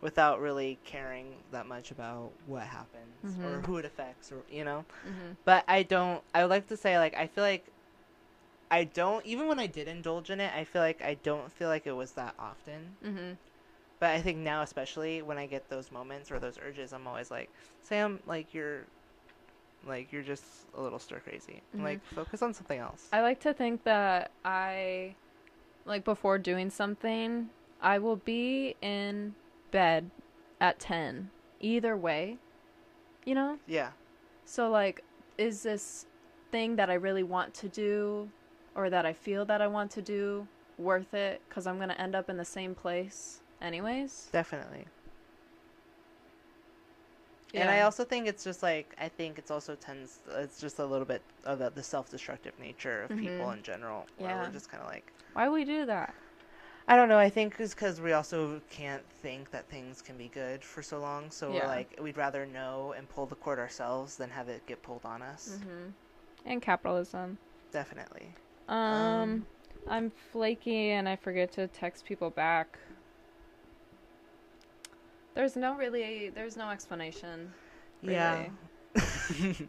without 0.03 0.41
really 0.41 0.79
caring 0.85 1.35
that 1.51 1.67
much 1.67 1.91
about 1.91 2.33
what 2.47 2.63
happens 2.65 3.37
or 3.45 3.61
Mhm. 3.61 3.67
who 3.67 3.77
it 3.79 3.85
affects 3.85 4.31
or 4.31 4.43
you 4.51 4.65
know 4.65 4.85
Mm-hmm. 5.07 5.33
but 5.45 5.65
i 5.69 5.83
don't 5.83 6.23
i 6.35 6.43
would 6.43 6.51
like 6.51 6.67
to 6.69 6.77
say 6.77 6.99
like 6.99 7.15
i 7.17 7.27
feel 7.27 7.43
like 7.45 7.65
i 8.71 8.85
don't 8.85 9.25
even 9.27 9.47
when 9.47 9.59
i 9.59 9.67
did 9.67 9.89
indulge 9.89 10.31
in 10.31 10.41
it 10.41 10.53
i 10.55 10.65
feel 10.65 10.83
like 10.83 11.01
i 11.03 11.15
don't 11.23 11.51
feel 11.53 11.69
like 11.69 11.87
it 11.87 11.93
was 11.93 12.13
that 12.13 12.35
often 12.39 12.97
Mm-hmm. 13.05 13.33
But 13.99 14.11
I 14.11 14.21
think 14.21 14.39
now, 14.39 14.63
especially 14.63 15.23
when 15.23 15.39
I 15.39 15.47
get 15.47 15.71
those 15.71 15.91
moments 15.91 16.31
or 16.31 16.39
those 16.39 16.59
urges, 16.63 16.93
I'm 16.93 17.07
always 17.07 17.31
like, 17.31 17.49
Sam, 17.83 18.21
like 18.27 18.53
you're, 18.53 18.89
like 19.87 20.13
you're 20.13 20.23
just 20.23 20.45
a 20.75 20.81
little 20.81 20.99
stir 20.99 21.21
crazy. 21.21 21.63
Mhm. 21.77 21.83
Like 21.83 22.05
focus 22.07 22.43
on 22.43 22.55
something 22.55 22.79
else. 22.79 23.09
I 23.13 23.21
like 23.23 23.41
to 23.41 23.53
think 23.53 23.85
that 23.85 24.31
I, 24.45 25.15
like, 25.85 26.05
before 26.05 26.39
doing 26.39 26.71
something, 26.71 27.49
I 27.81 27.99
will 27.99 28.17
be 28.17 28.77
in 28.83 29.35
bed 29.71 30.11
at 30.61 30.79
10. 30.81 31.31
Either 31.61 31.97
way, 31.97 32.37
you 33.25 33.35
know? 33.35 33.59
yeah, 33.67 33.91
So, 34.45 34.71
like, 34.71 35.03
is 35.39 35.63
this 35.63 36.07
thing 36.53 36.77
that 36.77 36.91
I 36.91 36.95
really 36.95 37.23
want 37.23 37.55
to 37.55 37.69
do 37.69 38.29
or 38.75 38.91
that 38.91 39.07
I 39.07 39.13
feel 39.13 39.45
that 39.47 39.61
I 39.63 39.67
want 39.67 39.91
to 39.93 40.03
do 40.03 40.47
worth 40.79 41.15
it? 41.15 41.41
Because 41.49 41.67
I'm 41.67 41.77
going 41.77 41.89
to 41.89 42.01
end 42.01 42.15
up 42.15 42.29
in 42.29 42.37
the 42.37 42.45
same 42.45 42.75
place, 42.75 43.41
anyways. 43.63 44.29
definitely. 44.33 44.87
And 47.61 47.71
I 47.71 47.83
also 47.83 48.05
think 48.05 48.27
it's 48.29 48.45
just 48.45 48.63
like 48.63 48.95
I 48.99 49.09
think 49.09 49.39
it's 49.39 49.51
also 49.51 49.75
tends. 49.75 50.21
It's 50.37 50.61
just 50.61 50.79
a 50.79 50.85
little 50.85 51.07
bit 51.07 51.23
of 51.45 51.59
the, 51.59 51.71
the 51.71 51.83
self-destructive 51.83 52.59
nature 52.61 53.03
of 53.05 53.11
people 53.17 53.47
Mhm. 53.47 53.57
in 53.59 53.63
general. 53.63 54.07
Yeah. 54.19 54.43
we're 54.43 54.51
just 54.53 54.71
kind 54.71 54.83
of 54.83 54.89
like, 54.89 55.13
Why 55.33 55.49
we 55.49 55.65
do 55.65 55.87
that? 55.87 56.15
I 56.89 56.95
don't 56.97 57.09
know. 57.09 57.19
I 57.19 57.31
think 57.31 57.57
it's 57.59 57.75
because 57.75 58.01
we 58.01 58.13
also 58.13 58.61
can't 58.71 59.03
think 59.23 59.51
that 59.51 59.69
things 59.69 60.01
can 60.01 60.17
be 60.17 60.29
good 60.29 60.63
for 60.63 60.83
so 60.83 61.01
long. 61.01 61.31
So 61.31 61.53
Yeah. 61.53 61.63
we're 61.63 61.67
like, 61.67 61.99
we'd 62.01 62.17
rather 62.17 62.47
know 62.47 62.95
and 62.97 63.09
pull 63.09 63.27
the 63.27 63.35
cord 63.35 63.59
ourselves 63.59 64.17
than 64.17 64.31
have 64.31 64.49
it 64.49 64.65
get 64.67 64.83
pulled 64.83 65.05
on 65.05 65.21
us. 65.23 65.59
Mm-hmm. 65.61 65.91
And 66.45 66.63
capitalism. 66.63 67.39
Definitely. 67.73 68.35
Um, 68.69 68.77
Um, 68.77 69.47
I'm 69.89 70.11
flaky 70.11 70.91
and 70.91 71.09
I 71.09 71.17
forget 71.17 71.51
to 71.53 71.67
text 71.67 72.05
people 72.05 72.31
back. 72.31 72.79
There's 75.37 75.55
no 75.55 75.77
really, 75.77 76.31
there's 76.31 76.57
no 76.57 76.71
explanation. 76.71 77.53
Yeah. 78.03 78.47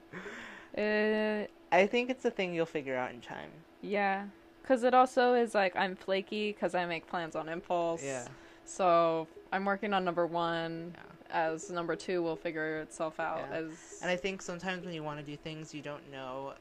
Uh, 0.78 1.48
I 1.72 1.88
think 1.88 2.10
it's 2.12 2.24
a 2.26 2.30
thing 2.30 2.54
you'll 2.54 2.66
figure 2.68 2.96
out 2.96 3.12
in 3.12 3.20
time. 3.20 3.50
yeah, 3.82 4.26
because 4.62 4.84
it 4.84 4.94
also 4.94 5.34
is 5.34 5.56
like 5.56 5.76
I'm 5.76 5.96
flaky 5.96 6.52
because 6.52 6.76
I 6.76 6.86
make 6.86 7.08
plans 7.08 7.36
on 7.36 7.50
impulse. 7.50 8.04
Yeah. 8.04 8.28
So 8.66 9.28
I'm 9.52 9.66
working 9.66 9.94
on 9.94 10.06
number 10.06 10.28
one, 10.28 10.94
as 11.32 11.72
number 11.72 11.96
two 11.96 12.22
will 12.22 12.36
figure 12.36 12.80
itself 12.82 13.20
out 13.20 13.40
Yeah. 13.50 13.58
as 13.58 14.00
And 14.04 14.12
I 14.12 14.16
think 14.16 14.42
sometimes 14.42 14.86
when 14.86 14.94
you 14.94 15.02
want 15.04 15.20
to 15.20 15.26
do 15.26 15.36
things, 15.36 15.74
you 15.74 15.82
don't 15.82 16.12
know. 16.12 16.54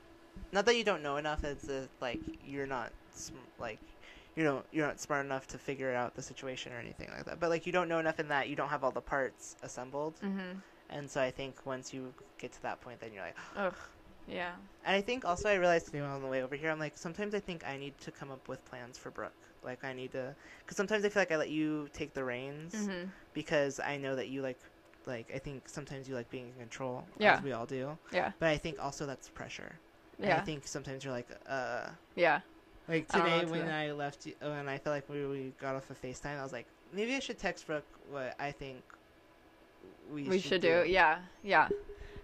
Not 0.52 0.64
that 0.66 0.76
you 0.76 0.84
don't 0.84 1.02
know 1.02 1.16
enough. 1.16 1.44
It's 1.44 1.66
that, 1.66 1.88
like 2.00 2.20
you're 2.46 2.66
not 2.66 2.92
sm- 3.14 3.34
like 3.58 3.80
you 4.36 4.44
don't 4.44 4.64
you're 4.70 4.86
not 4.86 5.00
smart 5.00 5.24
enough 5.24 5.46
to 5.48 5.58
figure 5.58 5.92
out 5.94 6.14
the 6.14 6.22
situation 6.22 6.72
or 6.72 6.78
anything 6.78 7.08
like 7.14 7.24
that. 7.24 7.40
But 7.40 7.50
like 7.50 7.66
you 7.66 7.72
don't 7.72 7.88
know 7.88 7.98
enough 7.98 8.20
in 8.20 8.28
that 8.28 8.48
you 8.48 8.56
don't 8.56 8.68
have 8.68 8.84
all 8.84 8.92
the 8.92 9.00
parts 9.00 9.56
assembled. 9.62 10.14
mm-hmm. 10.22 10.58
And 10.88 11.10
so 11.10 11.20
I 11.20 11.32
think 11.32 11.66
once 11.66 11.92
you 11.92 12.14
get 12.38 12.52
to 12.52 12.62
that 12.62 12.80
point, 12.80 13.00
then 13.00 13.12
you're 13.12 13.24
like. 13.24 13.36
ugh 13.56 13.74
yeah 14.28 14.52
And 14.84 14.96
I 14.96 15.00
think 15.00 15.24
also 15.24 15.48
I 15.48 15.54
realized 15.54 15.90
too 15.92 16.00
on 16.00 16.20
the 16.20 16.28
way 16.28 16.42
over 16.42 16.54
here, 16.56 16.70
I'm 16.70 16.78
like 16.78 16.98
sometimes 16.98 17.34
I 17.34 17.40
think 17.40 17.64
I 17.66 17.76
need 17.76 17.98
to 18.00 18.10
come 18.10 18.30
up 18.30 18.48
with 18.48 18.64
plans 18.64 18.98
for 18.98 19.10
Brooke. 19.10 19.32
Like 19.64 19.84
I 19.84 19.92
need 19.92 20.12
to, 20.12 20.34
because 20.64 20.76
sometimes 20.76 21.04
I 21.04 21.08
feel 21.08 21.22
like 21.22 21.32
I 21.32 21.36
let 21.36 21.50
you 21.50 21.88
take 21.92 22.12
the 22.14 22.24
reins 22.24 22.74
mm-hmm. 22.74 23.08
because 23.34 23.80
I 23.80 23.96
know 23.96 24.14
that 24.16 24.28
you 24.28 24.42
like, 24.42 24.58
like 25.06 25.30
I 25.34 25.38
think 25.38 25.68
sometimes 25.68 26.08
you 26.08 26.14
like 26.14 26.28
being 26.30 26.48
in 26.48 26.54
control. 26.54 27.04
Yeah. 27.18 27.36
As 27.36 27.42
we 27.42 27.52
all 27.52 27.66
do. 27.66 27.96
yeah 28.12 28.32
But 28.38 28.48
I 28.48 28.58
think 28.58 28.78
also 28.82 29.06
that's 29.06 29.28
pressure. 29.28 29.72
And 30.18 30.28
yeah 30.28 30.36
I 30.38 30.40
think 30.40 30.66
sometimes 30.66 31.04
you're 31.04 31.12
like, 31.12 31.28
uh, 31.48 31.88
yeah 32.14 32.40
like 32.88 33.06
I 33.14 33.18
don't 33.18 33.26
know 33.26 33.34
today 33.34 33.44
what 33.44 33.50
when 33.50 33.66
do. 33.66 33.72
I 33.72 33.92
left 33.92 34.26
you, 34.26 34.34
when 34.40 34.68
I 34.68 34.78
felt 34.78 34.94
like 34.96 35.08
we, 35.08 35.26
we 35.26 35.52
got 35.60 35.74
off 35.74 35.90
of 35.90 36.00
FaceTime, 36.00 36.38
I 36.38 36.42
was 36.42 36.52
like, 36.52 36.66
maybe 36.92 37.14
I 37.14 37.20
should 37.20 37.38
text 37.38 37.66
Brooke 37.66 37.84
what 38.10 38.34
I 38.38 38.52
think 38.52 38.82
we, 40.12 40.24
we 40.24 40.38
should 40.38 40.60
do 40.60 40.84
yeah 40.86 41.18
yeah 41.42 41.68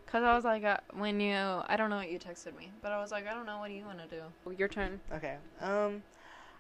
because 0.05 0.25
i 0.25 0.35
was 0.35 0.44
like 0.44 0.64
uh, 0.64 0.77
when 0.94 1.20
you 1.20 1.35
i 1.35 1.77
don't 1.77 1.90
know 1.90 1.96
what 1.96 2.11
you 2.11 2.18
texted 2.18 2.57
me 2.57 2.70
but 2.81 2.92
i 2.92 2.98
was 3.01 3.11
like 3.11 3.27
i 3.29 3.35
don't 3.35 3.46
know 3.46 3.59
what 3.59 3.68
do 3.68 3.75
you 3.75 3.85
want 3.85 3.98
to 3.98 4.07
do 4.09 4.53
your 4.57 4.68
turn 4.68 5.01
Okay. 5.14 5.37
Um, 5.61 6.03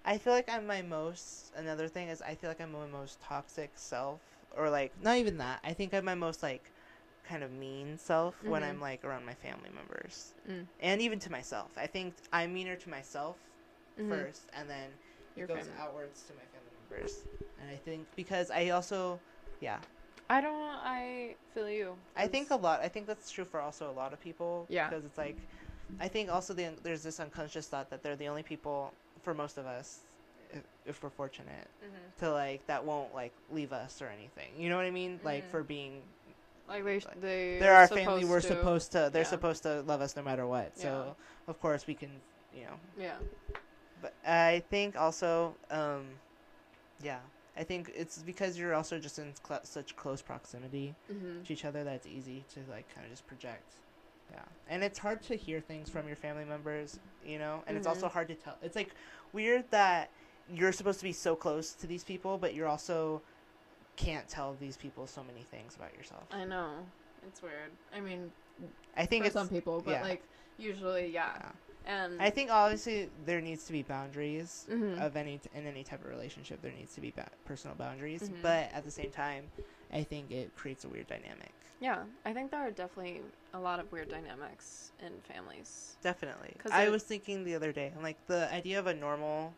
I 0.04 0.18
feel 0.18 0.32
like 0.32 0.48
I'm 0.48 0.66
my 0.66 0.82
most. 0.82 1.52
Another 1.56 1.88
thing 1.88 2.08
is 2.08 2.22
I 2.22 2.34
feel 2.34 2.50
like 2.50 2.60
I'm 2.60 2.72
my 2.72 2.86
most 2.86 3.20
toxic 3.20 3.70
self, 3.74 4.20
or 4.56 4.68
like 4.70 4.92
not 5.02 5.16
even 5.16 5.38
that. 5.38 5.60
I 5.64 5.72
think 5.72 5.94
I'm 5.94 6.04
my 6.04 6.14
most 6.14 6.42
like, 6.42 6.70
kind 7.24 7.42
of 7.42 7.50
mean 7.52 7.98
self 7.98 8.36
when 8.44 8.62
Mhm. 8.62 8.66
I'm 8.66 8.80
like 8.80 9.04
around 9.04 9.24
my 9.26 9.34
family 9.34 9.70
members, 9.74 10.34
Mm. 10.48 10.66
and 10.80 11.00
even 11.00 11.18
to 11.20 11.30
myself. 11.32 11.70
I 11.76 11.86
think 11.86 12.14
I'm 12.32 12.52
meaner 12.52 12.76
to 12.76 12.90
myself 12.90 13.36
Mhm. 13.98 14.08
first, 14.08 14.42
and 14.54 14.68
then 14.68 14.88
Your 15.36 15.44
it 15.44 15.48
goes 15.48 15.58
family. 15.66 15.72
outwards 15.80 16.22
to 16.22 16.32
my 16.34 16.42
family 16.52 16.70
members. 16.90 17.22
And 17.60 17.70
I 17.70 17.76
think 17.76 18.06
because 18.16 18.50
I 18.50 18.70
also, 18.70 19.20
yeah, 19.60 19.78
i 20.30 20.40
don't 20.40 20.62
i 20.84 21.34
feel 21.52 21.68
you 21.68 21.96
I 22.16 22.26
think 22.26 22.50
a 22.50 22.56
lot. 22.56 22.80
I 22.80 22.88
think 22.88 23.06
that's 23.06 23.30
true 23.30 23.44
for 23.44 23.60
also 23.60 23.90
a 23.90 23.92
lot 23.92 24.12
of 24.12 24.20
people. 24.20 24.66
Yeah. 24.68 24.88
Because 24.88 25.04
it's 25.04 25.18
like, 25.18 25.36
I 26.00 26.08
think 26.08 26.30
also 26.30 26.54
the, 26.54 26.70
there's 26.82 27.02
this 27.02 27.20
unconscious 27.20 27.66
thought 27.68 27.90
that 27.90 28.02
they're 28.02 28.16
the 28.16 28.28
only 28.28 28.42
people 28.42 28.92
for 29.22 29.34
most 29.34 29.58
of 29.58 29.66
us, 29.66 30.00
if, 30.52 30.62
if 30.86 31.02
we're 31.02 31.10
fortunate, 31.10 31.68
mm-hmm. 31.84 32.24
to 32.24 32.32
like 32.32 32.66
that 32.66 32.84
won't 32.84 33.14
like 33.14 33.32
leave 33.50 33.72
us 33.72 34.00
or 34.00 34.08
anything. 34.08 34.50
You 34.56 34.68
know 34.70 34.76
what 34.76 34.86
I 34.86 34.90
mean? 34.90 35.20
Like 35.24 35.44
Mhm. 35.46 35.50
for 35.50 35.62
being 35.62 36.02
like 36.68 36.84
they, 36.84 36.94
like, 36.94 37.20
they 37.20 37.58
they're 37.60 37.74
our 37.74 37.88
family. 37.88 38.24
We're 38.24 38.40
to- 38.40 38.46
supposed 38.46 38.92
to. 38.92 39.10
They're 39.12 39.22
yeah. 39.22 39.28
supposed 39.28 39.62
to 39.64 39.82
love 39.82 40.00
us 40.00 40.16
no 40.16 40.22
matter 40.22 40.46
what. 40.46 40.78
So 40.78 40.88
Yeah. 40.88 41.50
of 41.50 41.60
course 41.60 41.86
we 41.86 41.94
can. 41.94 42.10
You 42.54 42.64
know. 42.64 42.74
yeah 42.98 43.16
But 44.02 44.14
I 44.26 44.62
think 44.68 44.96
also, 45.00 45.54
um, 45.70 46.04
yeah. 47.02 47.20
I 47.56 47.64
think 47.64 47.92
it's 47.94 48.18
because 48.18 48.58
you're 48.58 48.74
also 48.74 48.98
just 48.98 49.18
in 49.18 49.32
cl- 49.46 49.60
such 49.64 49.94
close 49.96 50.22
proximity 50.22 50.94
mm-hmm. 51.12 51.42
to 51.42 51.52
each 51.52 51.64
other 51.66 51.84
that 51.84 51.94
it's 51.94 52.06
easy 52.06 52.44
to 52.54 52.60
like 52.70 52.92
kind 52.94 53.04
of 53.04 53.10
just 53.12 53.26
project. 53.26 53.74
Yeah, 54.30 54.40
and 54.70 54.82
it's 54.82 54.98
hard 54.98 55.22
to 55.24 55.36
hear 55.36 55.60
things 55.60 55.90
from 55.90 56.06
your 56.06 56.16
family 56.16 56.46
members, 56.46 56.98
you 57.24 57.38
know, 57.38 57.62
and 57.66 57.76
it's 57.76 57.86
also 57.86 58.06
Mhm. 58.08 58.12
hard 58.12 58.28
to 58.28 58.34
tell. 58.34 58.56
It's 58.62 58.74
like 58.74 58.94
weird 59.34 59.70
that 59.70 60.08
you're 60.50 60.72
supposed 60.72 61.00
to 61.00 61.04
be 61.04 61.12
so 61.12 61.36
close 61.36 61.74
to 61.74 61.86
these 61.86 62.02
people, 62.04 62.38
but 62.38 62.54
you're 62.54 62.68
also 62.68 63.20
can't 63.96 64.26
tell 64.28 64.56
these 64.58 64.78
people 64.78 65.06
so 65.06 65.22
many 65.22 65.42
things 65.42 65.76
about 65.76 65.94
yourself. 65.94 66.24
i 66.32 66.44
know 66.44 66.76
it's 67.28 67.42
weird 67.42 67.70
i 67.94 68.00
mean 68.00 68.32
I 68.96 69.04
think 69.04 69.24
for 69.24 69.26
it's 69.26 69.34
some 69.34 69.48
people 69.50 69.82
but 69.84 69.90
yeah. 69.92 70.02
like 70.02 70.22
usually 70.58 71.08
yeah, 71.08 71.32
yeah. 71.38 71.52
And 71.86 72.20
I 72.20 72.30
think 72.30 72.50
obviously 72.50 73.10
there 73.24 73.40
needs 73.40 73.64
to 73.64 73.72
be 73.72 73.82
boundaries 73.82 74.66
Mhm. 74.70 75.00
of 75.00 75.16
any 75.16 75.38
t- 75.38 75.50
in 75.54 75.66
any 75.66 75.84
type 75.84 76.04
of 76.04 76.10
relationship. 76.10 76.62
There 76.62 76.72
needs 76.72 76.94
to 76.94 77.00
be 77.00 77.10
ba- 77.10 77.30
personal 77.44 77.76
boundaries, 77.76 78.22
Mhm. 78.28 78.42
but 78.42 78.72
at 78.72 78.84
the 78.84 78.90
same 78.90 79.10
time, 79.10 79.50
I 79.92 80.02
think 80.04 80.30
it 80.30 80.54
creates 80.56 80.84
a 80.84 80.88
weird 80.88 81.06
dynamic. 81.06 81.52
yeah 81.80 82.04
i 82.24 82.32
think 82.32 82.52
there 82.52 82.60
are 82.60 82.70
definitely 82.70 83.20
a 83.54 83.58
lot 83.58 83.80
of 83.80 83.90
weird 83.90 84.08
dynamics 84.08 84.92
in 85.00 85.20
families 85.22 85.96
Definitely. 86.00 86.54
Cause 86.60 86.70
I 86.70 86.84
it- 86.84 86.90
was 86.92 87.02
thinking 87.02 87.42
the 87.42 87.56
other 87.56 87.72
day, 87.72 87.92
like 88.00 88.24
the 88.28 88.48
idea 88.54 88.78
of 88.78 88.86
a 88.86 88.94
normal 88.94 89.52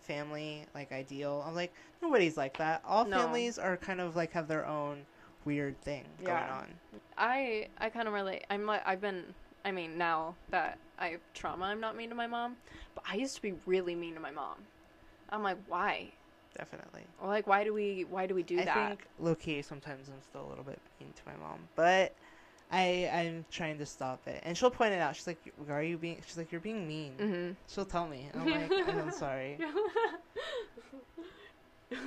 family, 0.00 0.64
like 0.74 0.90
ideal. 0.92 1.44
I'm 1.46 1.54
like 1.54 1.72
nobody's 2.00 2.36
like 2.38 2.56
that. 2.58 2.80
All 2.84 3.04
No. 3.04 3.18
families 3.20 3.58
are 3.58 3.76
kind 3.76 4.00
of 4.00 4.16
like 4.16 4.32
have 4.32 4.48
their 4.48 4.64
own 4.66 5.04
weird 5.44 5.78
thing 5.82 6.04
going 6.24 6.42
on. 6.44 6.80
I 7.18 7.68
I 7.78 7.90
kind 7.90 8.08
of 8.08 8.14
relate. 8.14 8.44
I'm 8.50 8.64
like 8.66 8.82
I've 8.86 9.00
been. 9.00 9.34
I 9.66 9.72
mean, 9.72 9.98
now 9.98 10.36
that 10.50 10.78
I 10.96 11.08
have 11.08 11.20
trauma, 11.34 11.64
I'm 11.64 11.80
not 11.80 11.96
mean 11.96 12.08
to 12.10 12.14
my 12.14 12.28
mom. 12.28 12.56
But 12.94 13.02
I 13.10 13.16
used 13.16 13.34
to 13.34 13.42
be 13.42 13.54
really 13.66 13.96
mean 13.96 14.14
to 14.14 14.20
my 14.20 14.30
mom. 14.30 14.58
I'm 15.28 15.42
like, 15.42 15.58
why? 15.66 16.12
Definitely. 16.56 17.02
Or 17.20 17.26
like, 17.26 17.48
why 17.48 17.64
do 17.64 17.74
we? 17.74 18.06
Why 18.08 18.26
do 18.26 18.34
we 18.36 18.44
do 18.44 18.60
I 18.60 18.64
that? 18.64 18.88
think 18.88 19.00
low 19.18 19.34
key 19.34 19.60
sometimes 19.62 20.08
I'm 20.08 20.22
still 20.22 20.46
a 20.46 20.48
little 20.48 20.62
bit 20.62 20.78
mean 21.00 21.10
to 21.12 21.22
my 21.26 21.36
mom, 21.36 21.58
but 21.74 22.14
I 22.70 23.10
I'm 23.12 23.44
trying 23.50 23.76
to 23.78 23.86
stop 23.86 24.26
it. 24.28 24.40
And 24.44 24.56
she'll 24.56 24.70
point 24.70 24.92
it 24.94 25.00
out. 25.00 25.16
She's 25.16 25.26
like, 25.26 25.38
"Are 25.68 25.82
you 25.82 25.98
being?" 25.98 26.22
She's 26.26 26.38
like, 26.38 26.52
"You're 26.52 26.60
being 26.60 26.86
mean." 26.88 27.12
mm-hmm. 27.18 27.52
She'll 27.68 27.84
tell 27.84 28.06
me. 28.06 28.30
I'm 28.34 28.46
like, 28.50 28.70
"I'm 28.88 29.10
sorry." 29.24 29.58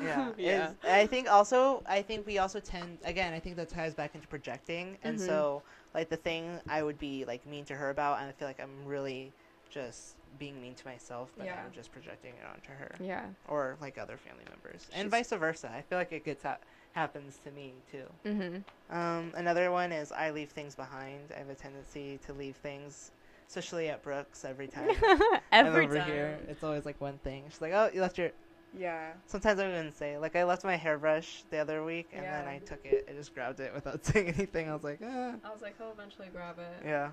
yeah 0.03 0.31
yeah. 0.37 0.71
I 0.83 1.05
think 1.07 1.29
also 1.31 1.81
i 1.87 2.01
think 2.01 2.25
we 2.27 2.37
also 2.37 2.59
tend 2.59 2.97
again 3.03 3.33
i 3.33 3.39
think 3.39 3.55
that 3.55 3.69
ties 3.69 3.93
back 3.93 4.15
into 4.15 4.27
projecting 4.27 4.97
and 5.03 5.17
Mhm. 5.17 5.25
so 5.25 5.63
like 5.93 6.09
the 6.09 6.17
thing 6.17 6.59
i 6.69 6.83
would 6.83 6.97
be 6.99 7.25
like 7.25 7.45
mean 7.45 7.65
to 7.65 7.75
her 7.75 7.89
about 7.89 8.19
and 8.19 8.27
i 8.29 8.31
feel 8.31 8.47
like 8.47 8.59
i'm 8.59 8.85
really 8.85 9.31
just 9.69 10.15
being 10.37 10.61
mean 10.61 10.73
to 10.75 10.85
myself 10.87 11.31
but 11.37 11.45
Yeah. 11.45 11.61
i'm 11.65 11.71
just 11.71 11.91
projecting 11.91 12.33
it 12.35 12.45
onto 12.45 12.71
her 12.71 12.91
Yeah. 12.99 13.25
or 13.47 13.77
like 13.79 13.97
other 13.97 14.17
family 14.17 14.43
members 14.49 14.87
and 14.93 15.09
vice 15.09 15.29
versa 15.29 15.71
i 15.75 15.81
feel 15.81 15.97
like 15.97 16.11
it 16.11 16.25
gets 16.25 16.43
ha- 16.43 16.57
happens 16.93 17.37
to 17.45 17.51
me 17.51 17.73
too 17.89 18.05
Mm-hmm. 18.25 18.95
um, 18.95 19.31
another 19.35 19.71
one 19.71 19.91
is 19.91 20.11
i 20.11 20.31
leave 20.31 20.49
things 20.49 20.75
behind 20.75 21.31
i 21.35 21.39
have 21.39 21.49
a 21.49 21.55
tendency 21.55 22.19
to 22.25 22.33
leave 22.33 22.55
things 22.57 23.11
especially 23.47 23.89
at 23.89 24.03
Brooke's 24.03 24.43
every 24.45 24.67
time 24.67 24.89
Every 25.51 25.85
i'm 25.85 25.89
over 25.89 25.97
time. 25.97 26.07
here 26.11 26.39
it's 26.47 26.63
always 26.63 26.85
like 26.85 26.99
one 26.99 27.17
thing 27.19 27.43
she's 27.49 27.61
like 27.61 27.73
oh 27.73 27.89
you 27.93 28.01
left 28.01 28.17
your 28.17 28.31
Yeah. 28.77 29.13
Sometimes 29.25 29.59
I 29.59 29.67
wouldn't 29.67 29.95
say. 29.97 30.17
Like 30.17 30.35
I 30.35 30.43
left 30.43 30.63
my 30.63 30.75
hairbrush 30.75 31.43
the 31.49 31.57
other 31.57 31.83
week, 31.83 32.09
and 32.13 32.23
then 32.25 32.47
I 32.47 32.59
took 32.59 32.85
it. 32.85 33.07
I 33.09 33.13
just 33.13 33.33
grabbed 33.33 33.59
it 33.59 33.73
without 33.73 34.05
saying 34.09 34.27
anything. 34.27 34.69
I 34.69 34.73
was 34.73 34.83
like, 34.83 34.99
ah. 35.03 35.33
I 35.43 35.51
was 35.51 35.61
like, 35.61 35.77
he'll 35.77 35.91
eventually 35.91 36.27
grab 36.33 36.57
it. 36.59 36.85
Yeah. 36.85 37.11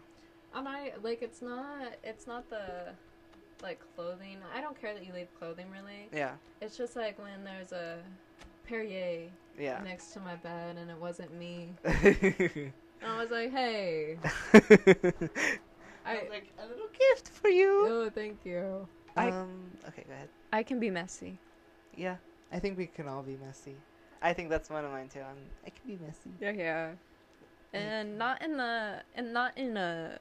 And 0.54 0.68
I 0.68 0.92
like 1.02 1.22
it's 1.22 1.42
not 1.42 1.94
it's 2.04 2.26
not 2.26 2.48
the 2.50 2.92
like 3.62 3.80
clothing. 3.94 4.38
I 4.54 4.60
don't 4.60 4.78
care 4.80 4.94
that 4.94 5.04
you 5.06 5.12
leave 5.12 5.28
clothing 5.38 5.66
really. 5.70 6.08
Yeah. 6.12 6.32
It's 6.60 6.76
just 6.76 6.96
like 6.96 7.18
when 7.18 7.42
there's 7.44 7.72
a 7.72 7.98
Perrier 8.66 9.28
Yeah. 9.58 9.80
next 9.84 10.12
to 10.14 10.20
my 10.20 10.36
bed 10.36 10.76
and 10.76 10.90
it 10.90 10.98
wasn't 10.98 11.32
me. 11.34 11.70
I 11.86 11.90
And 13.02 13.12
I 13.12 13.20
was 13.20 13.30
like, 13.30 13.50
hey. 13.52 14.18
I 14.54 16.14
was 16.14 16.28
like 16.30 16.52
a 16.62 16.66
little 16.66 16.88
gift 16.98 17.28
for 17.28 17.48
you. 17.48 17.86
Oh, 17.88 18.10
thank 18.14 18.38
you. 18.44 18.86
I- 19.16 19.28
Um. 19.30 19.70
Okay, 19.88 20.04
go 20.06 20.12
ahead. 20.14 20.28
I 20.56 20.62
can 20.62 20.80
be 20.80 20.88
messy. 20.88 21.38
Yeah. 21.94 22.16
I 22.50 22.58
think 22.60 22.78
we 22.78 22.86
can 22.86 23.08
all 23.08 23.22
be 23.22 23.36
messy. 23.44 23.76
I 24.22 24.32
think 24.32 24.48
that's 24.48 24.70
one 24.70 24.86
of 24.86 24.90
mine 24.90 25.08
too. 25.08 25.20
I'm. 25.20 25.36
I 25.66 25.70
can 25.70 25.86
be 25.86 26.02
messy. 26.02 26.30
Yeah, 26.40 26.52
yeah. 26.52 26.90
Mm. 27.74 27.78
And 27.78 28.18
not 28.18 28.42
in 28.42 28.56
the 28.56 29.02
and 29.14 29.34
not 29.34 29.58
in 29.58 29.76
a 29.76 30.18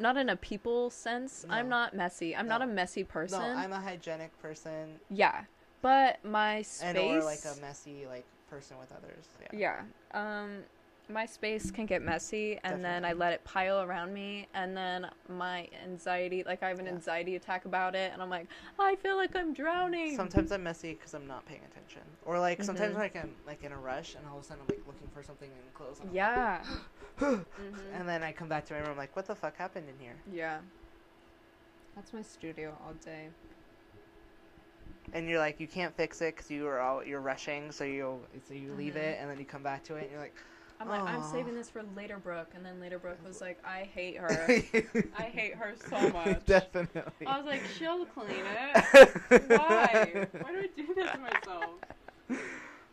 not 0.00 0.16
in 0.16 0.30
a 0.30 0.36
people 0.36 0.90
sense. 0.90 1.46
I'm 1.48 1.68
not 1.68 1.94
messy. 1.94 2.34
I'm 2.34 2.48
not 2.48 2.60
a 2.60 2.66
messy 2.66 3.04
person. 3.04 3.40
No, 3.40 3.46
I'm 3.46 3.72
a 3.72 3.80
hygienic 3.80 4.36
person, 4.42 4.98
yeah. 5.10 5.44
But 5.80 6.24
my 6.24 6.62
space 6.62 6.82
and 6.82 6.98
or 6.98 7.22
like 7.22 7.44
a 7.44 7.54
messy 7.60 8.06
like 8.08 8.26
person 8.48 8.78
with 8.80 8.90
others. 8.90 9.28
Yeah. 9.52 9.84
Yeah. 10.12 10.40
Um 10.40 10.64
my 11.12 11.26
space 11.26 11.70
can 11.70 11.86
get 11.86 12.02
messy 12.02 12.58
and 12.64 12.84
then 12.84 13.04
I 13.04 13.12
let 13.12 13.32
it 13.32 13.44
pile 13.44 13.80
around 13.82 14.12
me 14.14 14.46
and 14.54 14.76
then 14.76 15.06
my 15.28 15.68
anxiety 15.84 16.42
like 16.44 16.62
I 16.62 16.68
have 16.68 16.78
an 16.78 16.86
Yeah. 16.86 16.92
anxiety 16.92 17.36
attack 17.36 17.64
about 17.64 17.94
it 17.94 18.12
and 18.12 18.22
I'm 18.22 18.30
like, 18.30 18.48
I 18.78 18.96
feel 18.96 19.16
like 19.16 19.34
I'm 19.36 19.52
drowning. 19.52 20.16
Sometimes 20.16 20.52
I'm 20.52 20.62
messy 20.62 20.92
because 20.92 21.14
I'm 21.14 21.26
not 21.26 21.44
paying 21.46 21.62
attention, 21.70 22.02
or 22.24 22.38
like 22.38 22.62
sometimes 22.62 22.94
Mhm. 22.94 22.98
like 22.98 23.16
I'm 23.16 23.34
like 23.46 23.62
in 23.64 23.72
a 23.72 23.78
rush, 23.78 24.14
and 24.14 24.26
all 24.26 24.38
of 24.38 24.44
a 24.44 24.46
sudden 24.46 24.62
I'm 24.62 24.68
like 24.76 24.86
looking 24.86 25.08
for 25.08 25.22
something 25.22 25.50
in 25.50 25.72
clothes. 25.74 26.00
and 26.00 26.12
Yeah. 26.12 26.62
like, 27.18 27.18
hmm 27.18 27.94
And 27.94 28.08
then 28.08 28.22
I 28.22 28.32
come 28.32 28.48
back 28.48 28.64
to 28.66 28.74
my 28.74 28.80
room, 28.80 28.96
like, 28.96 29.14
what 29.16 29.26
the 29.26 29.34
fuck 29.34 29.56
happened 29.56 29.88
in 29.88 29.98
here? 29.98 30.16
Yeah. 30.32 30.60
That's 31.96 32.12
my 32.12 32.22
studio 32.22 32.76
all 32.86 32.94
day. 33.04 33.28
And 35.12 35.28
you're 35.28 35.40
like, 35.40 35.58
you 35.58 35.66
can't 35.66 35.94
fix 35.96 36.20
it 36.22 36.36
because 36.36 36.50
you 36.50 36.66
are 36.68 36.78
all 36.80 37.04
you're 37.04 37.20
rushing, 37.20 37.72
so 37.72 37.84
you 37.84 38.20
so 38.46 38.54
you 38.54 38.72
leave 38.74 38.94
Mhm. 38.94 38.98
it, 38.98 39.18
and 39.20 39.28
then 39.30 39.38
you 39.38 39.44
come 39.44 39.62
back 39.62 39.82
to 39.84 39.96
it, 39.96 40.02
and 40.02 40.10
you're 40.12 40.20
like, 40.20 40.36
I'm 40.80 40.88
like, 40.88 41.02
I'm 41.02 41.22
saving 41.22 41.54
this 41.54 41.68
for 41.68 41.82
later 41.94 42.18
Brooke 42.18 42.52
and 42.54 42.64
then 42.64 42.80
later 42.80 42.98
Brooke 42.98 43.18
was 43.26 43.40
like, 43.42 43.58
I 43.64 43.88
hate 43.94 44.16
her. 44.16 44.30
I 45.18 45.22
hate 45.24 45.54
her 45.54 45.74
so 45.88 46.08
much. 46.10 46.44
Definitely. 46.46 47.26
I 47.26 47.36
was 47.36 47.46
like, 47.46 47.60
she'll 47.78 48.06
clean 48.06 48.30
it. 48.30 49.10
Why? 49.50 50.26
Why 50.40 50.52
do 50.52 50.58
I 50.58 50.68
do 50.74 50.94
this 50.94 51.10
to 51.12 51.18
myself? 51.18 52.40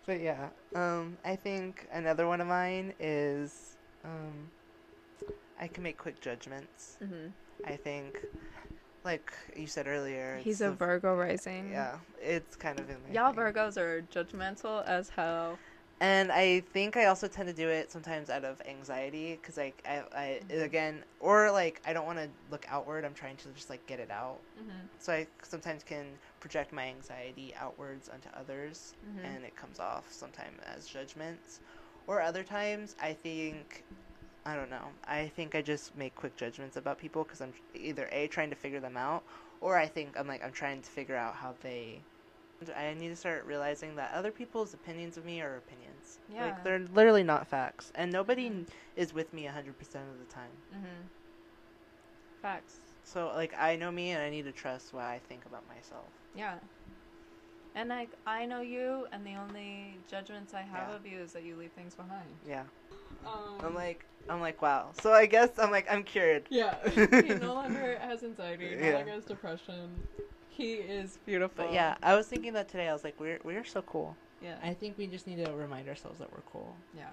But 0.06 0.19
yeah, 0.21 0.50
um, 0.76 1.17
I 1.26 1.36
think 1.38 1.88
another 1.91 2.28
one 2.28 2.41
of 2.41 2.47
mine 2.47 2.93
is 3.00 3.78
um, 4.04 4.50
I 5.60 5.67
can 5.67 5.84
make 5.84 5.97
quick 5.97 6.19
judgments. 6.21 6.97
hmm 7.00 7.28
I 7.65 7.76
think, 7.76 8.19
like 9.04 9.34
you 9.56 9.65
said 9.65 9.88
earlier, 9.88 10.39
He's 10.43 10.62
a 10.62 10.65
the- 10.65 10.71
Virgo 10.73 11.15
rising. 11.15 11.71
Yeah, 11.71 11.97
it's 12.21 12.56
kind 12.56 12.80
of 12.80 12.89
in 12.89 12.97
my 13.08 13.13
Y'all 13.13 13.34
thing. 13.34 13.41
Virgos 13.43 13.76
are 13.78 14.04
judgmental 14.13 14.86
as 14.86 15.10
hell. 15.10 15.58
And 15.99 16.31
I 16.31 16.60
think 16.60 16.95
I 16.95 17.05
also 17.05 17.27
tend 17.27 17.47
to 17.47 17.53
do 17.55 17.69
it 17.69 17.91
sometimes 17.91 18.29
out 18.29 18.45
of 18.45 18.62
anxiety, 18.67 19.33
because 19.33 19.57
like 19.57 19.81
I, 19.86 20.03
I 20.13 20.41
Mhm. 20.47 20.62
again, 20.62 21.05
or 21.19 21.51
like 21.51 21.81
I 21.86 21.93
don't 21.93 22.05
want 22.05 22.19
to 22.19 22.29
look 22.51 22.65
outward. 22.69 23.03
I'm 23.03 23.15
trying 23.15 23.38
to 23.38 23.49
just 23.53 23.69
like 23.69 23.86
get 23.88 23.99
it 23.99 24.12
out. 24.12 24.41
Mm-hmm. 24.60 24.88
So 24.99 25.13
I 25.13 25.27
sometimes 25.43 25.83
can 25.83 26.19
project 26.39 26.71
my 26.71 26.86
anxiety 26.88 27.53
outwards 27.55 28.10
onto 28.10 28.29
others, 28.29 28.93
Mhm. 29.03 29.25
and 29.25 29.43
it 29.43 29.55
comes 29.55 29.79
off 29.79 30.12
sometimes 30.12 30.60
as 30.65 30.86
judgments. 30.88 31.60
Or 32.05 32.21
other 32.21 32.43
times, 32.43 32.95
I 32.99 33.13
think, 33.13 33.83
I 34.45 34.55
don't 34.55 34.69
know. 34.69 34.93
I 35.05 35.27
think 35.27 35.55
I 35.55 35.62
just 35.62 35.95
make 35.95 36.15
quick 36.15 36.38
judgments 36.38 36.77
about 36.77 36.97
people 36.99 37.23
because 37.23 37.41
I'm 37.41 37.53
either 37.73 38.07
a 38.12 38.27
trying 38.27 38.49
to 38.51 38.55
figure 38.55 38.79
them 38.79 38.97
out, 38.97 39.23
or 39.62 39.77
I 39.77 39.88
think 39.88 40.17
I'm 40.17 40.27
like 40.27 40.43
I'm 40.43 40.51
trying 40.53 40.81
to 40.81 40.89
figure 40.89 41.15
out 41.17 41.36
how 41.36 41.55
they. 41.62 42.03
I 42.76 42.93
need 42.96 43.10
to 43.10 43.15
start 43.15 43.46
realizing 43.46 43.96
that 43.98 44.12
other 44.13 44.32
people's 44.32 44.74
opinions 44.74 45.15
of 45.17 45.26
me 45.26 45.41
are 45.41 45.58
opinions. 45.58 46.20
Yeah. 46.28 46.46
Like 46.46 46.63
they're 46.63 46.80
literally 46.80 47.24
not 47.24 47.48
facts, 47.48 47.91
and 47.96 48.12
nobody 48.12 48.50
Mhm. 48.50 48.67
is 48.96 49.13
with 49.13 49.32
me 49.32 49.46
100% 49.46 50.12
of 50.12 50.17
the 50.20 50.26
time. 50.26 50.52
Mm-hmm. 50.74 51.08
Facts. 52.41 52.80
So 53.04 53.28
like 53.36 53.54
I 53.58 53.76
know 53.76 53.91
me, 53.91 54.12
and 54.12 54.22
I 54.24 54.30
need 54.30 54.46
to 54.46 54.52
trust 54.52 54.91
what 54.93 55.04
I 55.04 55.20
think 55.20 55.46
about 55.46 55.67
myself. 55.67 56.12
Yeah. 56.34 56.60
And 57.76 57.89
like 57.89 58.10
I 58.26 58.46
know 58.46 58.62
you, 58.62 59.06
and 59.12 59.26
the 59.26 59.36
only 59.36 60.00
judgments 60.08 60.54
I 60.56 60.62
have 60.62 60.89
Yeah. 60.89 60.96
of 60.96 61.06
you 61.06 61.20
is 61.20 61.34
that 61.34 61.43
you 61.43 61.56
leave 61.56 61.74
things 61.74 61.93
behind. 61.96 62.39
Yeah. 62.43 62.63
Um, 63.26 63.60
I'm 63.63 63.76
like 63.76 64.06
I'm 64.30 64.41
like 64.41 64.62
wow. 64.63 64.91
So 65.02 65.13
I 65.13 65.28
guess 65.28 65.60
I'm 65.60 65.70
like 65.70 65.86
I'm 65.91 66.04
cured. 66.04 66.48
yeah. 66.50 66.76
he 66.89 67.36
no 67.36 67.54
longer 67.54 67.98
has 68.00 68.24
anxiety. 68.24 68.76
No 68.76 68.88
Yeah. 68.88 68.96
longer 68.96 69.12
has 69.12 69.26
depression. 69.26 70.08
He 70.63 70.74
is 70.74 71.20
beautiful. 71.26 71.65
But 71.65 71.74
yeah, 71.74 71.96
I 72.02 72.15
was 72.15 72.28
thinking 72.28 72.54
that 72.54 72.67
today. 72.67 72.88
I 72.89 72.93
was 72.93 73.04
like, 73.04 73.20
we're 73.20 73.39
we're 73.43 73.63
so 73.63 73.82
cool. 73.84 74.15
Yeah. 74.41 74.56
I 74.63 74.74
think 74.74 74.98
we 74.98 75.08
just 75.08 75.28
need 75.28 75.43
to 75.46 75.52
remind 75.52 75.88
ourselves 75.88 76.20
that 76.20 76.32
we're 76.32 76.46
cool. 76.52 76.76
yeah. 76.96 77.10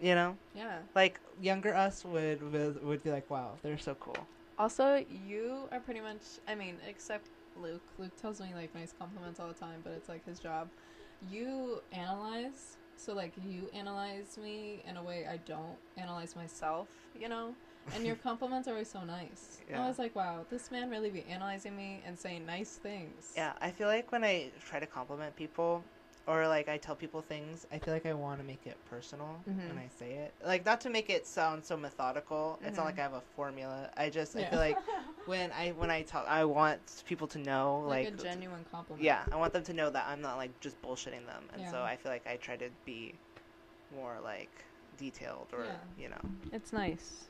You 0.00 0.14
know, 0.14 0.36
Yeah. 0.54 0.78
like 0.94 1.20
younger 1.40 1.74
us 1.74 2.04
would 2.04 2.42
would, 2.52 2.82
would 2.84 3.02
be 3.02 3.10
like, 3.10 3.28
wow, 3.30 3.52
they're 3.62 3.78
so 3.78 3.94
cool. 3.94 4.16
Also, 4.58 5.04
you 5.28 5.68
are 5.72 5.80
pretty 5.80 6.00
much. 6.00 6.22
I 6.48 6.54
mean, 6.54 6.76
except 6.88 7.28
Luke. 7.62 7.82
Luke 7.98 8.14
tells 8.20 8.40
me 8.40 8.48
like 8.54 8.74
nice 8.74 8.92
compliments 8.98 9.38
all 9.40 9.48
the 9.48 9.54
time, 9.54 9.80
but 9.84 9.92
it's 9.92 10.08
like 10.08 10.24
his 10.26 10.38
job. 10.38 10.68
You 11.30 11.80
analyze, 11.92 12.76
so 12.98 13.14
like 13.14 13.32
you 13.46 13.70
analyze 13.74 14.36
me 14.42 14.82
in 14.88 14.96
a 14.98 15.02
way 15.02 15.26
I 15.30 15.38
don't 15.38 15.76
analyze 15.96 16.36
myself. 16.36 16.88
You 17.18 17.28
know, 17.30 17.54
and 17.94 18.04
your 18.06 18.16
compliments 18.16 18.68
are 18.68 18.72
always 18.72 18.90
so 18.90 19.04
nice. 19.04 19.58
Yeah. 19.70 19.82
I 19.82 19.88
was 19.88 19.98
like, 19.98 20.14
wow, 20.14 20.46
this 20.48 20.70
man 20.70 20.88
really 20.90 21.10
be 21.10 21.24
analyzing 21.24 21.76
me 21.76 22.00
and 22.06 22.16
saying 22.16 22.46
nice 22.46 22.76
things. 22.76 23.32
Yeah, 23.34 23.52
I 23.60 23.72
feel 23.72 23.88
like 23.88 24.12
when 24.12 24.22
I 24.22 24.50
try 24.64 24.78
to 24.78 24.86
compliment 24.86 25.34
people, 25.34 25.82
or 26.28 26.46
like 26.46 26.68
I 26.68 26.76
tell 26.76 26.94
people 26.94 27.20
things, 27.20 27.66
I 27.72 27.78
feel 27.78 27.92
like 27.92 28.06
I 28.06 28.12
want 28.12 28.38
to 28.40 28.46
make 28.46 28.64
it 28.64 28.76
personal 28.88 29.40
when 29.44 29.56
Mhm. 29.56 29.78
I 29.78 29.88
say 29.98 30.12
it. 30.12 30.34
Like 30.44 30.64
not 30.64 30.80
to 30.82 30.90
make 30.90 31.10
it 31.10 31.26
sound 31.26 31.64
so 31.64 31.76
methodical. 31.76 32.60
It's 32.64 32.76
not 32.76 32.84
Mhm. 32.84 32.86
like 32.86 32.98
I 33.00 33.02
have 33.02 33.14
a 33.14 33.20
formula. 33.34 33.90
I 33.96 34.08
just 34.08 34.36
I 34.36 34.44
feel 34.44 34.58
like 34.60 34.78
when 35.26 35.50
I 35.52 35.70
when 35.72 35.90
I 35.90 36.02
talk, 36.02 36.26
I 36.28 36.44
want 36.44 37.02
people 37.06 37.26
to 37.28 37.38
know 37.38 37.82
like, 37.86 38.04
like, 38.10 38.14
a 38.14 38.22
genuine 38.22 38.64
compliment. 38.70 39.04
yeah, 39.04 39.24
I 39.32 39.36
want 39.36 39.52
them 39.52 39.64
to 39.64 39.72
know 39.72 39.90
that 39.90 40.06
I'm 40.06 40.20
not 40.20 40.36
like 40.36 40.58
just 40.60 40.80
bullshitting 40.82 41.26
them, 41.26 41.44
and 41.54 41.66
so 41.68 41.82
I 41.82 41.96
feel 41.96 42.12
like 42.12 42.26
I 42.26 42.36
try 42.36 42.56
to 42.56 42.70
be 42.84 43.14
more 43.94 44.16
like 44.22 44.50
detailed 44.96 45.48
or 45.52 45.64
Yeah. 45.64 46.02
you 46.02 46.08
know. 46.08 46.20
It's 46.52 46.72
nice. 46.72 47.28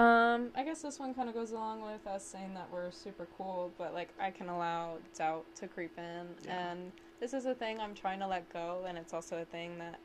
Um, 0.00 0.50
I 0.54 0.64
guess 0.64 0.80
this 0.80 0.98
one 0.98 1.12
kind 1.12 1.28
of 1.28 1.34
goes 1.34 1.50
along 1.52 1.82
with 1.82 2.06
us 2.06 2.24
saying 2.24 2.54
that 2.54 2.66
we're 2.72 2.90
super 2.90 3.26
cool, 3.36 3.70
but 3.76 3.92
like 3.92 4.08
I 4.18 4.30
can 4.30 4.48
allow 4.48 4.96
doubt 5.16 5.44
to 5.56 5.68
creep 5.68 5.92
in, 5.98 6.26
Yeah. 6.46 6.70
and 6.70 6.90
this 7.20 7.34
is 7.34 7.44
a 7.44 7.54
thing 7.54 7.78
I'm 7.80 7.94
trying 7.94 8.18
to 8.20 8.26
let 8.26 8.50
go, 8.50 8.84
and 8.88 8.96
it's 8.96 9.12
also 9.12 9.42
a 9.42 9.44
thing 9.44 9.78
that 9.78 9.98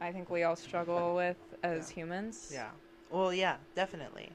I 0.00 0.10
think 0.10 0.30
we 0.30 0.42
all 0.42 0.56
struggle 0.56 1.14
with 1.14 1.36
as 1.62 1.90
Yeah. 1.90 1.94
humans. 1.94 2.50
Yeah. 2.52 2.70
Well, 3.08 3.32
yeah, 3.32 3.58
definitely. 3.76 4.32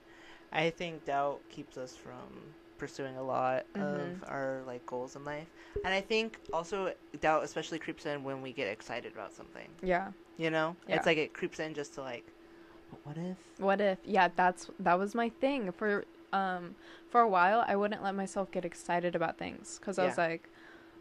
I 0.54 0.70
think 0.70 1.04
doubt 1.04 1.42
keeps 1.50 1.78
us 1.78 1.94
from 1.98 2.54
pursuing 2.78 3.18
a 3.18 3.22
lot 3.22 3.66
Mhm. 3.74 4.22
of 4.24 4.24
our 4.30 4.64
like 4.66 4.86
goals 4.86 5.18
in 5.18 5.26
life. 5.26 5.48
And 5.84 5.94
I 5.94 6.00
think 6.00 6.40
also 6.54 6.94
doubt 7.20 7.44
especially 7.44 7.80
creeps 7.80 8.06
in 8.06 8.24
when 8.24 8.42
we 8.42 8.54
get 8.54 8.70
excited 8.70 9.12
about 9.12 9.34
something. 9.34 9.70
Yeah. 9.82 10.14
You 10.38 10.50
know? 10.52 10.78
Yeah. 10.88 10.96
It's 10.96 11.06
like 11.06 11.18
it 11.18 11.34
creeps 11.34 11.60
in 11.60 11.74
just 11.74 11.96
to 11.96 12.02
like 12.02 12.26
"But 12.26 12.34
what 13.04 13.18
if? 13.18 13.38
What 13.60 13.82
if? 13.82 13.98
Yeah, 14.06 14.30
that's 14.36 14.70
that 14.80 14.98
was 15.00 15.14
my 15.16 15.30
thing 15.30 15.72
for 15.72 16.06
um 16.34 16.76
for 17.10 17.22
a 17.22 17.28
while. 17.28 17.64
I 17.68 17.76
wouldn't 17.76 18.04
let 18.04 18.16
myself 18.16 18.52
get 18.52 18.66
excited 18.66 19.16
about 19.16 19.38
things 19.38 19.78
because 19.80 20.00
I 20.00 20.06
was 20.06 20.18
like, 20.18 20.50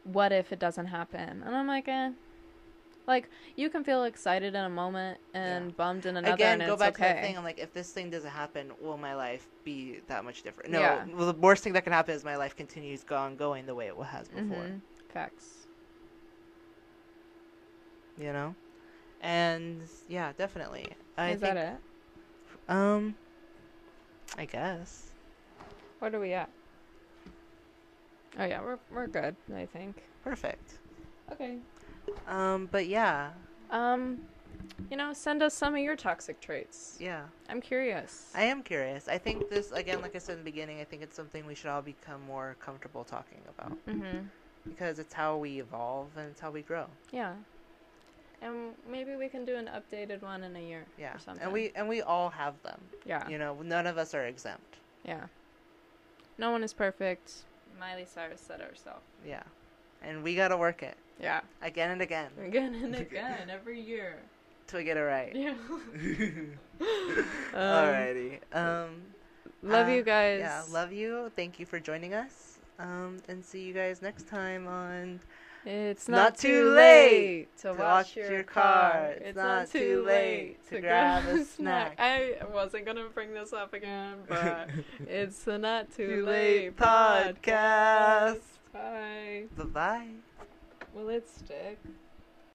what 0.04 0.32
if 0.32 0.52
it 0.52 0.58
doesn't 0.58 0.86
happen? 0.86 1.42
And 1.44 1.54
I'm 1.56 1.66
like, 1.66 1.88
eh. 1.88 2.10
Like 3.06 3.28
you 3.56 3.70
can 3.70 3.82
feel 3.82 4.04
excited 4.04 4.54
in 4.54 4.64
a 4.64 4.68
moment 4.68 5.18
and 5.34 5.66
Yeah. 5.70 5.74
bummed 5.76 6.06
in 6.06 6.16
another, 6.16 6.34
Again, 6.34 6.60
and 6.60 6.68
go 6.68 6.74
it's 6.74 6.80
back 6.82 6.94
okay. 6.94 7.08
to 7.08 7.14
that 7.14 7.22
thing. 7.22 7.36
I'm 7.38 7.44
like, 7.44 7.58
if 7.58 7.72
this 7.72 7.90
thing 7.92 8.10
doesn't 8.10 8.30
happen, 8.30 8.70
will 8.80 8.98
my 8.98 9.14
life 9.14 9.48
be 9.64 10.00
that 10.06 10.24
much 10.24 10.42
different? 10.42 10.70
No. 10.70 10.80
Yeah. 10.80 11.04
Well, 11.12 11.32
the 11.32 11.38
worst 11.38 11.64
thing 11.64 11.72
that 11.72 11.82
can 11.84 11.92
happen 11.92 12.14
is 12.14 12.24
my 12.24 12.36
life 12.36 12.54
continues 12.54 13.04
on 13.10 13.36
going 13.36 13.66
the 13.66 13.74
way 13.74 13.88
it 13.88 13.96
has 13.96 14.28
before. 14.28 14.64
Mhm. 14.64 14.80
Facts. 15.08 15.66
You 18.18 18.32
know? 18.32 18.54
And 19.20 19.82
yeah, 20.08 20.32
definitely. 20.36 20.88
I 21.16 21.30
Is 21.32 21.40
think, 21.40 21.54
that 21.54 21.56
it? 22.68 22.72
Um, 22.72 23.14
I 24.38 24.44
guess. 24.46 25.10
What 25.98 26.14
are 26.14 26.20
we 26.20 26.32
at? 26.32 26.48
Oh 28.38 28.44
yeah, 28.44 28.60
we're 28.62 28.78
we're 28.92 29.08
good. 29.08 29.36
I 29.54 29.66
think. 29.66 30.02
Perfect. 30.24 30.78
Okay. 31.32 31.58
Um, 32.28 32.68
but 32.70 32.86
yeah, 32.86 33.30
Um, 33.70 34.20
you 34.90 34.96
know, 34.96 35.12
send 35.12 35.42
us 35.42 35.54
some 35.54 35.74
of 35.74 35.80
your 35.80 35.96
toxic 35.96 36.40
traits. 36.40 36.96
yeah. 37.00 37.22
I'm 37.48 37.60
curious. 37.60 38.30
I 38.34 38.44
am 38.44 38.62
curious. 38.62 39.08
I 39.08 39.18
think 39.18 39.48
this 39.50 39.72
again, 39.72 40.00
like 40.00 40.14
I 40.14 40.18
said 40.18 40.34
in 40.34 40.38
the 40.38 40.50
beginning, 40.50 40.80
I 40.80 40.84
think 40.84 41.02
it's 41.02 41.16
something 41.16 41.44
we 41.46 41.54
should 41.54 41.70
all 41.70 41.82
become 41.82 42.20
more 42.26 42.56
comfortable 42.60 43.04
talking 43.04 43.40
about 43.48 43.76
mhm. 43.86 44.26
because 44.68 44.98
it's 44.98 45.12
how 45.12 45.36
we 45.36 45.60
evolve 45.60 46.08
and 46.16 46.30
it's 46.30 46.40
how 46.40 46.50
we 46.50 46.62
grow. 46.62 46.86
Yeah. 47.12 47.34
And 48.42 48.72
maybe 48.90 49.16
we 49.16 49.28
can 49.28 49.44
do 49.44 49.56
an 49.56 49.68
updated 49.68 50.22
one 50.22 50.42
in 50.44 50.56
a 50.56 50.60
year 50.60 50.84
Yeah. 50.98 51.14
or 51.14 51.18
something. 51.18 51.42
And 51.44 51.52
we 51.52 51.72
and 51.74 51.88
we 51.88 52.00
all 52.02 52.30
have 52.30 52.54
them. 52.62 52.80
Yeah. 53.04 53.28
You 53.28 53.38
know, 53.38 53.56
none 53.62 53.86
of 53.86 53.98
us 53.98 54.14
are 54.14 54.24
exempt. 54.26 54.76
Yeah. 55.04 55.26
No 56.38 56.50
one 56.50 56.62
is 56.64 56.72
perfect. 56.72 57.32
Miley 57.78 58.06
Cyrus 58.06 58.40
said 58.40 58.60
herself. 58.60 59.02
Yeah. 59.26 59.42
And 60.02 60.22
we 60.22 60.34
gotta 60.34 60.56
work 60.56 60.82
it 60.82 60.96
Yeah. 61.20 61.40
again 61.62 61.90
and 61.90 62.00
again 62.02 62.30
Again 62.42 62.74
and 62.74 62.94
again, 63.06 63.50
every 63.50 63.78
year. 63.80 64.16
till 64.66 64.78
we 64.78 64.84
get 64.84 64.96
it 64.96 65.00
right. 65.02 65.34
Yeah. 65.34 65.54
Alrighty. 67.52 68.38
Um. 68.54 69.02
Love 69.62 69.88
uh, 69.88 69.90
you 69.90 70.02
guys. 70.02 70.40
Yeah, 70.40 70.62
love 70.70 70.90
you. 70.92 71.30
Thank 71.36 71.60
you 71.60 71.66
for 71.66 71.78
joining 71.78 72.14
us. 72.14 72.58
Um, 72.78 73.18
and 73.28 73.44
see 73.44 73.60
you 73.62 73.74
guys 73.74 74.00
next 74.00 74.26
time 74.26 74.66
on 74.66 75.20
It's 75.66 76.08
Not 76.08 76.16
not, 76.16 76.38
too 76.38 76.48
too 76.64 76.70
late 76.70 77.12
late 77.12 77.56
to 77.58 77.62
to 77.64 77.68
wash 77.70 77.78
wash 77.78 78.16
your, 78.16 78.32
your 78.32 78.42
car. 78.44 78.90
car. 78.92 79.06
It's 79.20 79.36
not 79.36 79.70
too 79.70 80.02
late 80.06 80.66
to 80.70 80.80
grab 80.80 81.26
a 81.28 81.44
snack. 81.44 81.96
I 81.98 82.36
wasn't 82.52 82.86
gonna 82.86 83.08
bring 83.12 83.34
this 83.34 83.52
up 83.52 83.74
again, 83.74 84.18
but 84.28 84.70
it's 85.06 85.42
the 85.44 85.58
not 85.58 85.90
too, 85.94 86.06
Too 86.20 86.26
late 86.26 86.62
Late 86.64 86.76
podcast. 86.76 87.36
podcast. 87.44 88.40
Bye. 88.72 89.44
Bye 89.56 89.64
bye. 89.64 90.08
Will 90.94 91.08
it 91.10 91.28
stick? 91.28 91.78